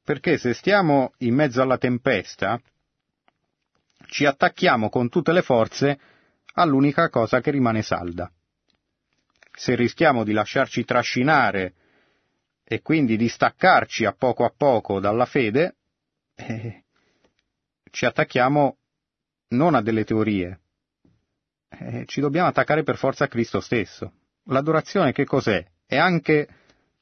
[0.05, 2.61] Perché se stiamo in mezzo alla tempesta,
[4.07, 5.99] ci attacchiamo con tutte le forze
[6.55, 8.31] all'unica cosa che rimane salda.
[9.59, 11.73] Se rischiamo di lasciarci trascinare
[12.63, 15.77] e quindi di staccarci a poco a poco dalla fede,
[16.35, 16.85] eh,
[17.91, 18.77] ci attacchiamo
[19.49, 20.61] non a delle teorie,
[21.71, 24.13] eh, ci dobbiamo attaccare per forza a Cristo stesso.
[24.49, 25.65] L'adorazione che cos'è?
[25.87, 26.49] È anche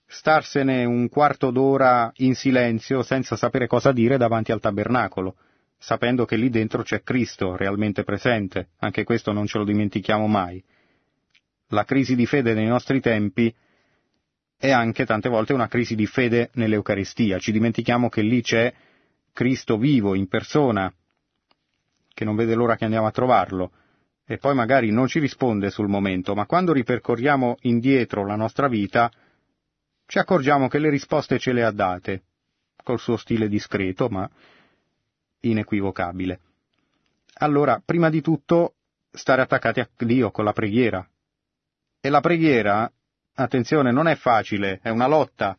[0.07, 5.35] starsene un quarto d'ora in silenzio senza sapere cosa dire davanti al tabernacolo,
[5.77, 10.65] sapendo che lì dentro c'è Cristo realmente presente, anche questo non ce lo dimentichiamo mai.
[11.75, 13.53] La crisi di fede nei nostri tempi
[14.57, 18.73] è anche tante volte una crisi di fede nell'Eucaristia, ci dimentichiamo che lì c'è
[19.33, 20.93] Cristo vivo, in persona,
[22.15, 23.73] che non vede l'ora che andiamo a trovarlo,
[24.25, 29.11] e poi magari non ci risponde sul momento, ma quando ripercorriamo indietro la nostra vita,
[30.07, 32.23] ci accorgiamo che le risposte ce le ha date,
[32.85, 34.31] col suo stile discreto, ma
[35.41, 36.39] inequivocabile.
[37.39, 38.75] Allora, prima di tutto,
[39.11, 41.05] stare attaccati a Dio con la preghiera.
[42.05, 42.93] E la preghiera,
[43.35, 45.57] attenzione, non è facile, è una lotta,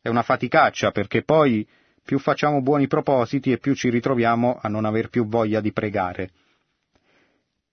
[0.00, 1.66] è una faticaccia, perché poi
[2.04, 6.30] più facciamo buoni propositi e più ci ritroviamo a non aver più voglia di pregare.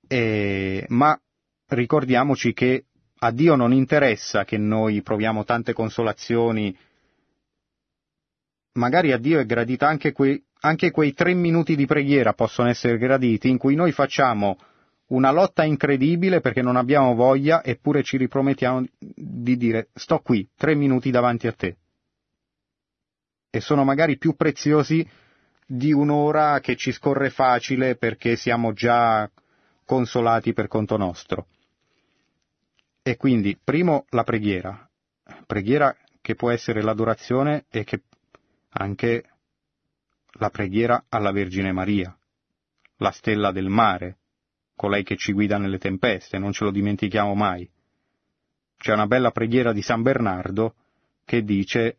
[0.08, 1.22] E, ma
[1.68, 2.86] ricordiamoci che
[3.20, 6.76] a Dio non interessa che noi proviamo tante consolazioni,
[8.72, 12.98] magari a Dio è gradita anche quei, anche quei tre minuti di preghiera possono essere
[12.98, 14.58] graditi in cui noi facciamo
[15.10, 20.76] una lotta incredibile perché non abbiamo voglia eppure ci ripromettiamo di dire sto qui, tre
[20.76, 21.78] minuti davanti a te.
[23.50, 25.08] E sono magari più preziosi
[25.66, 29.30] di un'ora che ci scorre facile perché siamo già
[29.86, 31.48] consolati per conto nostro.
[33.02, 34.88] E quindi, primo, la preghiera,
[35.48, 38.04] preghiera che può essere l'adorazione e che
[38.70, 39.24] anche
[40.34, 42.16] la preghiera alla Vergine Maria,
[42.98, 44.19] la stella del mare,
[44.80, 47.70] colei che ci guida nelle tempeste, non ce lo dimentichiamo mai.
[48.78, 50.76] C'è una bella preghiera di San Bernardo
[51.26, 51.98] che dice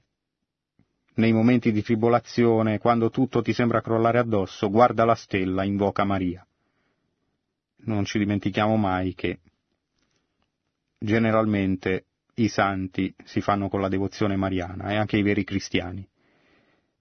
[1.17, 6.43] nei momenti di tribolazione, quando tutto ti sembra crollare addosso, guarda la stella, invoca Maria.
[7.85, 9.41] Non ci dimentichiamo mai che
[10.99, 12.07] generalmente
[12.37, 16.09] i santi si fanno con la devozione mariana e anche i veri cristiani.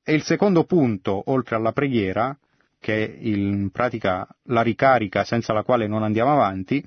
[0.04, 2.38] E il secondo punto, oltre alla preghiera,
[2.80, 6.84] che è in pratica la ricarica senza la quale non andiamo avanti,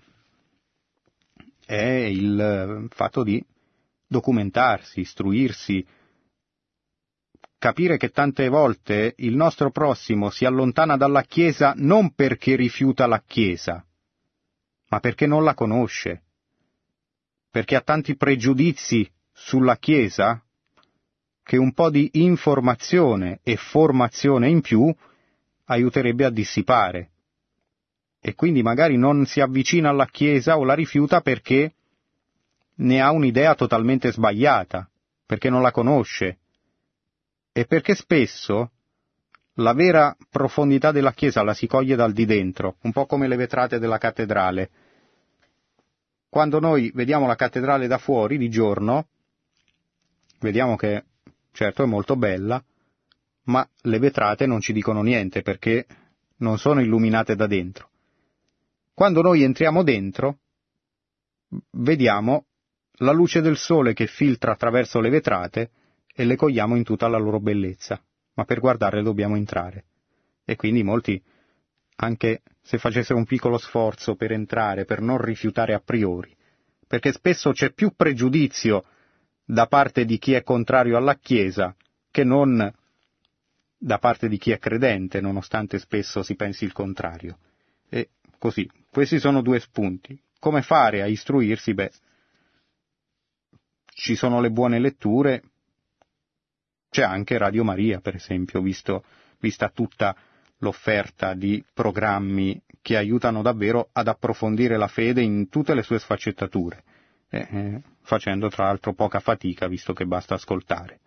[1.64, 3.44] è il fatto di
[4.06, 5.86] documentarsi, istruirsi,
[7.58, 13.22] capire che tante volte il nostro prossimo si allontana dalla Chiesa non perché rifiuta la
[13.24, 13.84] Chiesa,
[14.88, 16.22] ma perché non la conosce,
[17.50, 20.42] perché ha tanti pregiudizi sulla Chiesa
[21.42, 24.94] che un po' di informazione e formazione in più
[25.72, 27.10] aiuterebbe a dissipare.
[28.20, 31.74] E quindi magari non si avvicina alla Chiesa o la rifiuta perché
[32.76, 34.88] ne ha un'idea totalmente sbagliata,
[35.26, 36.38] perché non la conosce,
[37.52, 38.70] e perché spesso
[39.56, 43.36] la vera profondità della Chiesa la si coglie dal di dentro, un po' come le
[43.36, 44.70] vetrate della cattedrale.
[46.28, 49.08] Quando noi vediamo la cattedrale da fuori di giorno,
[50.40, 51.04] vediamo che
[51.52, 52.62] certo è molto bella,
[53.44, 55.86] ma le vetrate non ci dicono niente perché
[56.38, 57.90] non sono illuminate da dentro.
[58.94, 60.38] Quando noi entriamo dentro,
[61.72, 62.46] vediamo
[62.96, 65.70] la luce del sole che filtra attraverso le vetrate
[66.14, 68.00] e le cogliamo in tutta la loro bellezza,
[68.34, 69.84] ma per guardarle dobbiamo entrare.
[70.44, 71.20] E quindi molti,
[71.96, 76.36] anche se facessero un piccolo sforzo per entrare, per non rifiutare a priori,
[76.86, 78.84] perché spesso c'è più pregiudizio
[79.44, 81.74] da parte di chi è contrario alla Chiesa
[82.10, 82.70] che non
[83.84, 87.38] da parte di chi è credente, nonostante spesso si pensi il contrario.
[87.88, 90.16] E così, questi sono due spunti.
[90.38, 91.74] Come fare a istruirsi?
[91.74, 91.90] Beh,
[93.86, 95.42] ci sono le buone letture,
[96.90, 99.04] c'è anche Radio Maria, per esempio, visto,
[99.40, 100.14] vista tutta
[100.58, 106.84] l'offerta di programmi che aiutano davvero ad approfondire la fede in tutte le sue sfaccettature,
[107.30, 111.00] eh, eh, facendo tra l'altro poca fatica, visto che basta ascoltare.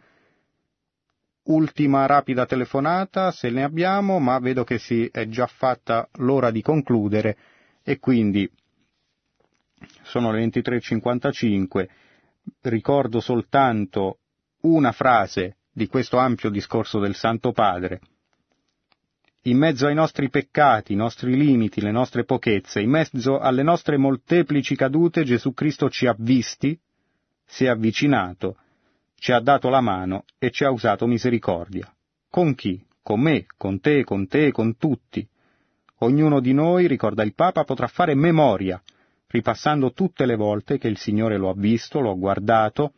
[1.47, 6.61] Ultima rapida telefonata, se ne abbiamo, ma vedo che si è già fatta l'ora di
[6.63, 7.37] concludere
[7.83, 8.49] e quindi
[10.03, 11.87] sono le 23.55.
[12.61, 14.19] Ricordo soltanto
[14.61, 17.99] una frase di questo ampio discorso del Santo Padre.
[19.43, 23.97] In mezzo ai nostri peccati, i nostri limiti, le nostre pochezze, in mezzo alle nostre
[23.97, 26.75] molteplici cadute, Gesù Cristo ci ha visti,
[27.45, 28.57] si è avvicinato,
[29.25, 31.91] ci ha dato la mano e ci ha usato misericordia.
[32.29, 32.79] Con chi?
[33.01, 35.27] Con me, con te, con te, con tutti.
[36.01, 38.79] Ognuno di noi, ricorda il Papa, potrà fare memoria,
[39.25, 42.93] ripassando tutte le volte che il Signore lo ha visto, lo ha guardato,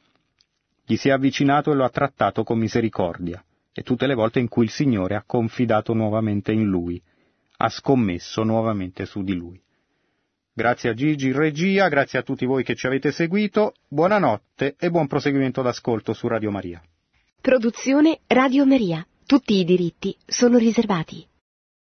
[0.86, 4.49] gli si è avvicinato e lo ha trattato con misericordia, e tutte le volte in
[4.49, 7.01] cui il Signore ha confidato nuovamente in lui,
[7.55, 9.61] ha scommesso nuovamente su di lui.
[10.57, 15.05] Grazie a Gigi regia, grazie a tutti voi che ci avete seguito, buonanotte e buon
[15.05, 16.81] proseguimento d'ascolto su Radio Maria.
[17.39, 19.05] Produzione Radio Maria.
[19.27, 21.23] Tutti i diritti sono riservati.